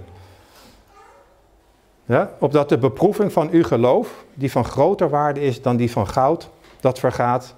Ja, 2.06 2.32
opdat 2.40 2.70
de 2.70 2.78
beproeving 2.78 3.32
van 3.32 3.50
uw 3.50 3.64
geloof, 3.64 4.26
die 4.34 4.52
van 4.52 4.66
groter 4.66 5.10
waarde 5.10 5.42
is 5.42 5.62
dan 5.62 5.78
die 5.78 5.92
van 5.92 6.08
goud, 6.08 6.50
dat 6.80 7.00
vergaat 7.00 7.56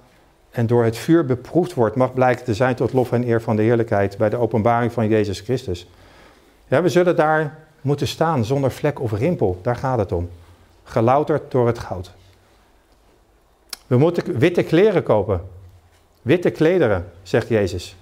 en 0.50 0.66
door 0.66 0.84
het 0.84 0.96
vuur 0.96 1.24
beproefd 1.24 1.74
wordt, 1.74 1.96
mag 1.96 2.14
blijken 2.14 2.44
te 2.44 2.54
zijn 2.54 2.74
tot 2.74 2.92
lof 2.92 3.12
en 3.12 3.28
eer 3.28 3.42
van 3.42 3.56
de 3.56 3.62
heerlijkheid 3.62 4.16
bij 4.16 4.28
de 4.28 4.36
openbaring 4.36 4.92
van 4.92 5.08
Jezus 5.08 5.40
Christus. 5.40 5.88
Ja, 6.68 6.82
we 6.82 6.88
zullen 6.88 7.16
daar 7.16 7.58
moeten 7.80 8.08
staan 8.08 8.44
zonder 8.44 8.70
vlek 8.70 9.00
of 9.00 9.12
rimpel, 9.12 9.58
daar 9.62 9.76
gaat 9.76 9.98
het 9.98 10.12
om. 10.12 10.30
Gelouterd 10.84 11.50
door 11.50 11.66
het 11.66 11.78
goud. 11.78 12.12
We 13.92 13.98
moeten 13.98 14.38
witte 14.38 14.62
kleren 14.62 15.02
kopen. 15.02 15.48
Witte 16.22 16.50
klederen, 16.50 17.12
zegt 17.22 17.48
Jezus. 17.48 17.96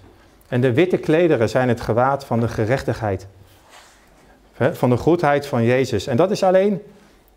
En 0.49 0.61
de 0.61 0.73
witte 0.73 0.99
klederen 0.99 1.49
zijn 1.49 1.69
het 1.69 1.81
gewaad 1.81 2.25
van 2.25 2.41
de 2.41 2.49
gerechtigheid. 2.49 3.27
Van 4.55 4.91
de 4.91 4.97
goedheid 4.97 5.47
van 5.47 5.65
Jezus. 5.65 6.07
En 6.07 6.17
dat 6.17 6.31
is 6.31 6.43
alleen 6.43 6.83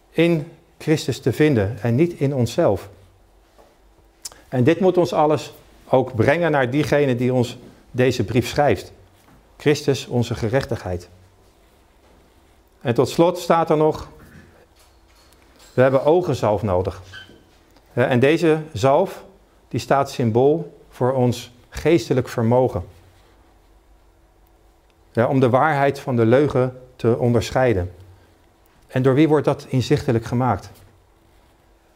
in 0.09 0.51
Christus 0.77 1.19
te 1.19 1.33
vinden 1.33 1.77
en 1.81 1.95
niet 1.95 2.13
in 2.13 2.35
onszelf. 2.35 2.89
En 4.49 4.63
dit 4.63 4.79
moet 4.79 4.97
ons 4.97 5.13
alles 5.13 5.53
ook 5.89 6.15
brengen 6.15 6.51
naar 6.51 6.69
diegene 6.69 7.15
die 7.15 7.33
ons 7.33 7.57
deze 7.91 8.23
brief 8.23 8.47
schrijft. 8.47 8.91
Christus, 9.57 10.07
onze 10.07 10.35
gerechtigheid. 10.35 11.09
En 12.81 12.93
tot 12.93 13.09
slot 13.09 13.37
staat 13.37 13.69
er 13.69 13.77
nog, 13.77 14.09
we 15.73 15.81
hebben 15.81 16.05
ogenzalf 16.05 16.63
nodig. 16.63 17.01
En 17.93 18.19
deze 18.19 18.59
zalf, 18.73 19.23
die 19.67 19.79
staat 19.79 20.11
symbool 20.11 20.79
voor 20.89 21.13
ons 21.13 21.51
geestelijk 21.69 22.29
vermogen. 22.29 22.83
Ja, 25.11 25.27
om 25.27 25.39
de 25.39 25.49
waarheid 25.49 25.99
van 25.99 26.15
de 26.15 26.25
leugen 26.25 26.79
te 26.95 27.17
onderscheiden. 27.17 27.91
En 28.87 29.01
door 29.01 29.13
wie 29.13 29.27
wordt 29.27 29.45
dat 29.45 29.65
inzichtelijk 29.69 30.25
gemaakt? 30.25 30.71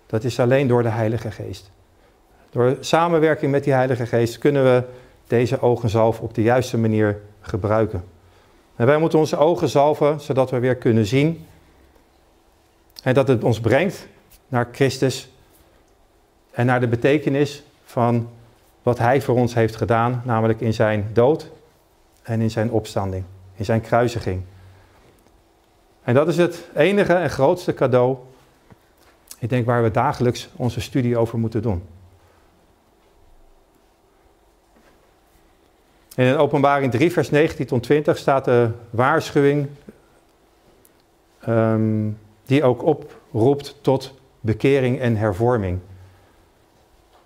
Dat 0.05 0.23
is 0.23 0.39
alleen 0.39 0.67
door 0.67 0.83
de 0.83 0.89
Heilige 0.89 1.31
Geest. 1.31 1.71
Door 2.49 2.77
samenwerking 2.79 3.51
met 3.51 3.63
die 3.63 3.73
Heilige 3.73 4.05
Geest 4.05 4.37
kunnen 4.37 4.63
we 4.63 4.83
deze 5.27 5.61
ogenzalf 5.61 6.19
op 6.19 6.33
de 6.33 6.41
juiste 6.41 6.77
manier 6.77 7.21
gebruiken. 7.41 8.03
En 8.75 8.85
wij 8.85 8.97
moeten 8.97 9.19
onze 9.19 9.37
ogen 9.37 9.69
zalven 9.69 10.21
zodat 10.21 10.51
we 10.51 10.59
weer 10.59 10.75
kunnen 10.75 11.05
zien. 11.05 11.45
En 13.03 13.13
dat 13.13 13.27
het 13.27 13.43
ons 13.43 13.59
brengt 13.59 14.07
naar 14.47 14.67
Christus 14.71 15.29
en 16.57 16.65
naar 16.65 16.79
de 16.79 16.87
betekenis 16.87 17.63
van 17.85 18.29
wat 18.83 18.97
Hij 18.97 19.21
voor 19.21 19.35
ons 19.35 19.53
heeft 19.53 19.75
gedaan, 19.75 20.21
namelijk 20.25 20.61
in 20.61 20.73
zijn 20.73 21.09
dood 21.13 21.51
en 22.23 22.41
in 22.41 22.51
zijn 22.51 22.71
opstanding, 22.71 23.23
in 23.55 23.65
zijn 23.65 23.81
kruisiging. 23.81 24.41
En 26.03 26.13
dat 26.13 26.27
is 26.27 26.37
het 26.37 26.69
enige 26.75 27.13
en 27.13 27.29
grootste 27.29 27.73
cadeau, 27.73 28.17
ik 29.39 29.49
denk, 29.49 29.65
waar 29.65 29.83
we 29.83 29.91
dagelijks 29.91 30.49
onze 30.55 30.81
studie 30.81 31.17
over 31.17 31.39
moeten 31.39 31.61
doen. 31.61 31.83
in 36.15 36.37
openbaring 36.37 36.91
3, 36.91 37.11
vers 37.11 37.29
19 37.29 37.65
tot 37.65 37.83
20 37.83 38.17
staat 38.17 38.45
de 38.45 38.69
waarschuwing 38.89 39.67
um, 41.47 42.19
die 42.45 42.63
ook 42.63 42.83
oproept 42.83 43.75
tot 43.81 44.13
bekering 44.39 44.99
en 44.99 45.15
hervorming. 45.15 45.79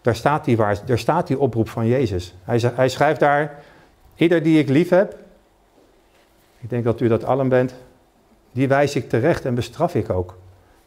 Daar 0.02 0.16
staat 0.16 0.46
die, 0.46 0.58
waar, 0.58 0.86
daar 0.86 1.00
staat 1.00 1.28
die 1.28 1.40
oproep 1.40 1.70
van 1.70 1.88
Jezus. 1.88 2.36
Hij, 2.44 2.72
hij 2.76 2.90
schrijft 2.90 3.20
daar, 3.20 3.64
ieder 4.16 4.44
die 4.44 4.60
ik 4.60 4.70
lief 4.70 4.90
heb, 4.90 5.16
ik 6.60 6.70
denk 6.70 6.84
dat 6.84 7.00
u 7.00 7.08
dat 7.08 7.24
allen 7.24 7.50
bent, 7.50 7.74
die 8.52 8.68
wijs 8.68 8.96
ik 8.96 9.10
terecht 9.10 9.46
en 9.46 9.56
bestraf 9.56 9.96
ik 9.96 10.10
ook. 10.10 10.38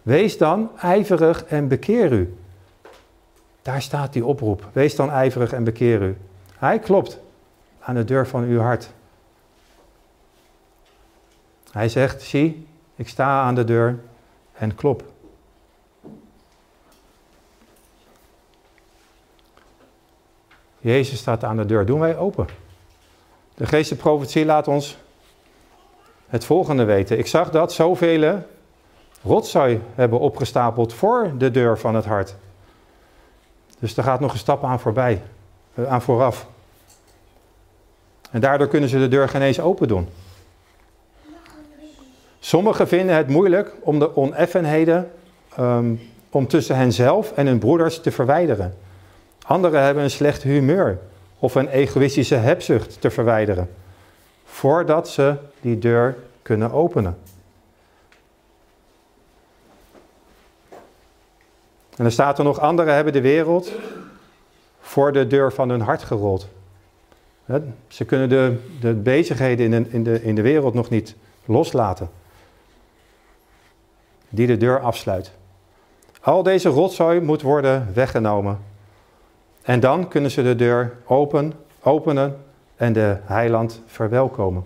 Wees 0.02 0.38
dan 0.38 0.70
ijverig 0.78 1.44
en 1.44 1.68
bekeer 1.68 2.12
u. 2.12 2.34
Daar 3.62 3.82
staat 3.82 4.12
die 4.12 4.24
oproep. 4.24 4.68
Wees 4.72 4.96
dan 4.96 5.10
ijverig 5.10 5.52
en 5.52 5.64
bekeer 5.64 6.02
u. 6.02 6.16
Hij 6.56 6.78
klopt 6.78 7.20
aan 7.80 7.94
de 7.94 8.04
deur 8.04 8.26
van 8.26 8.42
uw 8.42 8.60
hart. 8.60 8.92
Hij 11.70 11.88
zegt, 11.88 12.22
zie, 12.22 12.66
ik 12.96 13.08
sta 13.08 13.42
aan 13.42 13.54
de 13.54 13.64
deur 13.64 13.98
en 14.52 14.74
klop. 14.74 15.13
Jezus 20.84 21.18
staat 21.18 21.44
aan 21.44 21.56
de 21.56 21.66
deur. 21.66 21.86
Doen 21.86 22.00
wij 22.00 22.16
open. 22.16 22.46
De 23.54 23.66
geestelijke 23.66 24.08
profetie 24.08 24.44
laat 24.44 24.68
ons 24.68 24.98
het 26.26 26.44
volgende 26.44 26.84
weten. 26.84 27.18
Ik 27.18 27.26
zag 27.26 27.50
dat 27.50 27.72
zoveel 27.72 28.42
rotzooi 29.22 29.80
hebben 29.94 30.18
opgestapeld 30.18 30.92
voor 30.92 31.32
de 31.38 31.50
deur 31.50 31.78
van 31.78 31.94
het 31.94 32.04
hart. 32.04 32.34
Dus 33.78 33.96
er 33.96 34.02
gaat 34.02 34.20
nog 34.20 34.32
een 34.32 34.38
stap 34.38 34.64
aan 34.64 34.80
voorbij, 34.80 35.22
eh, 35.74 35.84
aan 35.84 36.02
vooraf. 36.02 36.46
En 38.30 38.40
daardoor 38.40 38.68
kunnen 38.68 38.88
ze 38.88 38.98
de 38.98 39.08
deur 39.08 39.28
geen 39.28 39.42
eens 39.42 39.60
open 39.60 39.88
doen. 39.88 40.08
Sommigen 42.40 42.88
vinden 42.88 43.16
het 43.16 43.28
moeilijk 43.28 43.74
om 43.80 43.98
de 43.98 44.16
oneffenheden 44.16 45.10
um, 45.60 46.00
om 46.30 46.46
tussen 46.46 46.76
henzelf 46.76 47.32
en 47.32 47.46
hun 47.46 47.58
broeders 47.58 48.00
te 48.00 48.10
verwijderen. 48.10 48.74
Anderen 49.46 49.82
hebben 49.82 50.02
een 50.02 50.10
slecht 50.10 50.42
humeur 50.42 50.98
of 51.38 51.54
een 51.54 51.68
egoïstische 51.68 52.34
hebzucht 52.34 53.00
te 53.00 53.10
verwijderen, 53.10 53.70
voordat 54.44 55.08
ze 55.08 55.36
die 55.60 55.78
deur 55.78 56.16
kunnen 56.42 56.72
openen. 56.72 57.18
En 61.96 62.02
dan 62.02 62.10
staat 62.10 62.38
er 62.38 62.44
nog, 62.44 62.58
anderen 62.58 62.94
hebben 62.94 63.12
de 63.12 63.20
wereld 63.20 63.72
voor 64.80 65.12
de 65.12 65.26
deur 65.26 65.52
van 65.52 65.68
hun 65.68 65.80
hart 65.80 66.02
gerold. 66.02 66.48
Ze 67.88 68.04
kunnen 68.04 68.28
de, 68.28 68.58
de 68.80 68.92
bezigheden 68.92 69.72
in 69.72 69.92
in, 69.92 70.02
de, 70.02 70.22
in 70.22 70.34
de 70.34 70.42
wereld 70.42 70.74
nog 70.74 70.90
niet 70.90 71.14
loslaten. 71.44 72.10
Die 74.28 74.46
de 74.46 74.56
deur 74.56 74.80
afsluit. 74.80 75.32
Al 76.20 76.42
deze 76.42 76.68
rotzooi 76.68 77.20
moet 77.20 77.42
worden 77.42 77.90
weggenomen. 77.94 78.58
En 79.64 79.80
dan 79.80 80.08
kunnen 80.08 80.30
ze 80.30 80.42
de 80.42 80.56
deur 80.56 80.96
open, 81.04 81.52
openen 81.82 82.44
en 82.76 82.92
de 82.92 83.16
heiland 83.22 83.82
verwelkomen. 83.86 84.64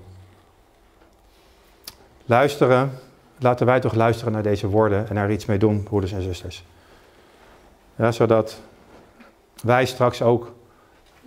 Luisteren, 2.25 2.91
laten 3.39 3.67
wij 3.67 3.81
toch 3.81 3.95
luisteren 3.95 4.33
naar 4.33 4.43
deze 4.43 4.67
woorden 4.67 5.09
en 5.09 5.15
daar 5.15 5.31
iets 5.31 5.47
mee 5.47 5.59
doen, 5.59 5.83
broeders 5.83 6.13
en 6.13 6.23
zusters. 6.23 6.65
Ja, 7.97 8.13
zodat 8.13 8.61
wij 9.63 9.87
straks 9.87 10.23
ook, 10.23 10.53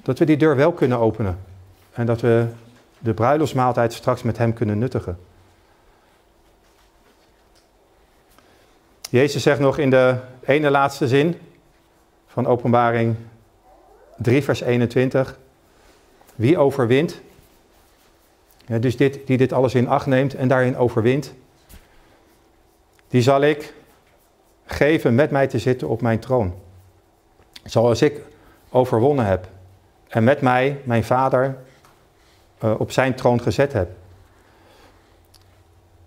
dat 0.02 0.20
we 0.20 0.26
die 0.26 0.38
deur 0.38 0.56
wel 0.56 0.72
kunnen 0.72 0.98
openen. 0.98 1.40
En 1.94 2.06
dat 2.06 2.22
we 2.22 2.48
de 3.00 3.14
bruiloftsmaaltijd 3.14 3.94
straks 3.94 4.24
met 4.24 4.38
hem 4.38 4.54
kunnen 4.54 4.78
nuttigen. 4.78 5.20
Jezus 9.10 9.44
zegt 9.44 9.60
nog 9.60 9.78
in 9.78 9.90
de 9.90 10.16
ene 10.42 10.70
laatste 10.70 11.08
zin 11.08 11.40
van 12.28 12.48
openbaring 12.48 13.16
3 14.22 14.44
vers 14.44 14.62
21. 14.62 15.40
Wie 16.36 16.58
overwint, 16.58 17.22
ja, 18.66 18.78
dus 18.78 18.98
dit, 18.98 19.28
die 19.28 19.38
dit 19.38 19.54
alles 19.54 19.76
in 19.76 19.88
acht 19.88 20.06
neemt 20.06 20.36
en 20.36 20.48
daarin 20.48 20.78
overwint, 20.78 21.34
die 23.08 23.22
zal 23.22 23.42
ik 23.42 23.74
geven 24.66 25.16
met 25.16 25.32
mij 25.32 25.48
te 25.48 25.60
zitten 25.60 25.88
op 25.88 26.02
mijn 26.02 26.20
troon. 26.20 26.54
Zoals 27.64 28.02
ik 28.02 28.22
overwonnen 28.70 29.26
heb 29.26 29.48
en 30.08 30.24
met 30.24 30.42
mij 30.42 30.82
mijn 30.84 31.04
vader 31.04 31.58
uh, 32.64 32.80
op 32.80 32.92
zijn 32.92 33.16
troon 33.16 33.42
gezet 33.42 33.74
heb. 33.74 33.90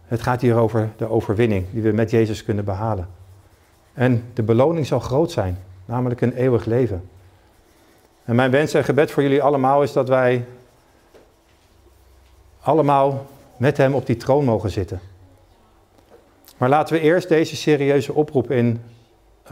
Het 0.05 0.23
gaat 0.23 0.41
hier 0.41 0.57
over 0.57 0.91
de 0.97 1.09
overwinning 1.09 1.67
die 1.71 1.83
we 1.83 1.93
met 1.93 2.11
Jezus 2.11 2.45
kunnen 2.45 2.65
behalen. 2.65 3.09
En 3.93 4.25
de 4.35 4.43
beloning 4.43 4.87
zal 4.87 5.01
groot 5.01 5.33
zijn, 5.33 5.59
namelijk 5.85 6.21
een 6.21 6.33
eeuwig 6.33 6.65
leven. 6.65 7.09
En 8.25 8.35
mijn 8.35 8.51
wens 8.51 8.75
en 8.75 8.85
gebed 8.85 9.11
voor 9.11 9.23
jullie 9.23 9.43
allemaal 9.43 9.83
is 9.83 9.93
dat 9.93 10.09
wij 10.09 10.45
allemaal 12.61 13.27
met 13.57 13.77
Hem 13.77 13.95
op 13.95 14.07
die 14.07 14.17
troon 14.17 14.45
mogen 14.45 14.71
zitten. 14.71 15.01
Maar 16.57 16.69
laten 16.69 16.95
we 16.95 17.01
eerst 17.01 17.29
deze 17.29 17.57
serieuze 17.57 18.13
oproep 18.13 18.51
in 18.51 18.83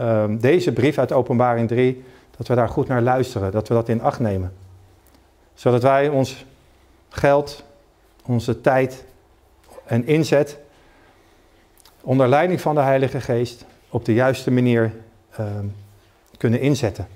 um, 0.01 0.39
deze 0.39 0.71
brief 0.71 0.97
uit 0.97 1.11
Openbaring 1.11 1.67
3, 1.67 2.03
dat 2.37 2.47
we 2.47 2.55
daar 2.55 2.69
goed 2.69 2.87
naar 2.87 3.01
luisteren, 3.01 3.51
dat 3.51 3.67
we 3.67 3.73
dat 3.73 3.89
in 3.89 4.01
acht 4.01 4.19
nemen. 4.19 4.53
Zodat 5.53 5.81
wij 5.81 6.09
ons 6.09 6.45
geld, 7.09 7.63
onze 8.25 8.61
tijd 8.61 9.05
en 9.85 10.05
inzet 10.05 10.57
onder 12.01 12.27
leiding 12.27 12.61
van 12.61 12.75
de 12.75 12.81
Heilige 12.81 13.21
Geest 13.21 13.65
op 13.89 14.05
de 14.05 14.13
juiste 14.13 14.51
manier 14.51 14.91
um, 15.39 15.75
kunnen 16.37 16.59
inzetten. 16.59 17.07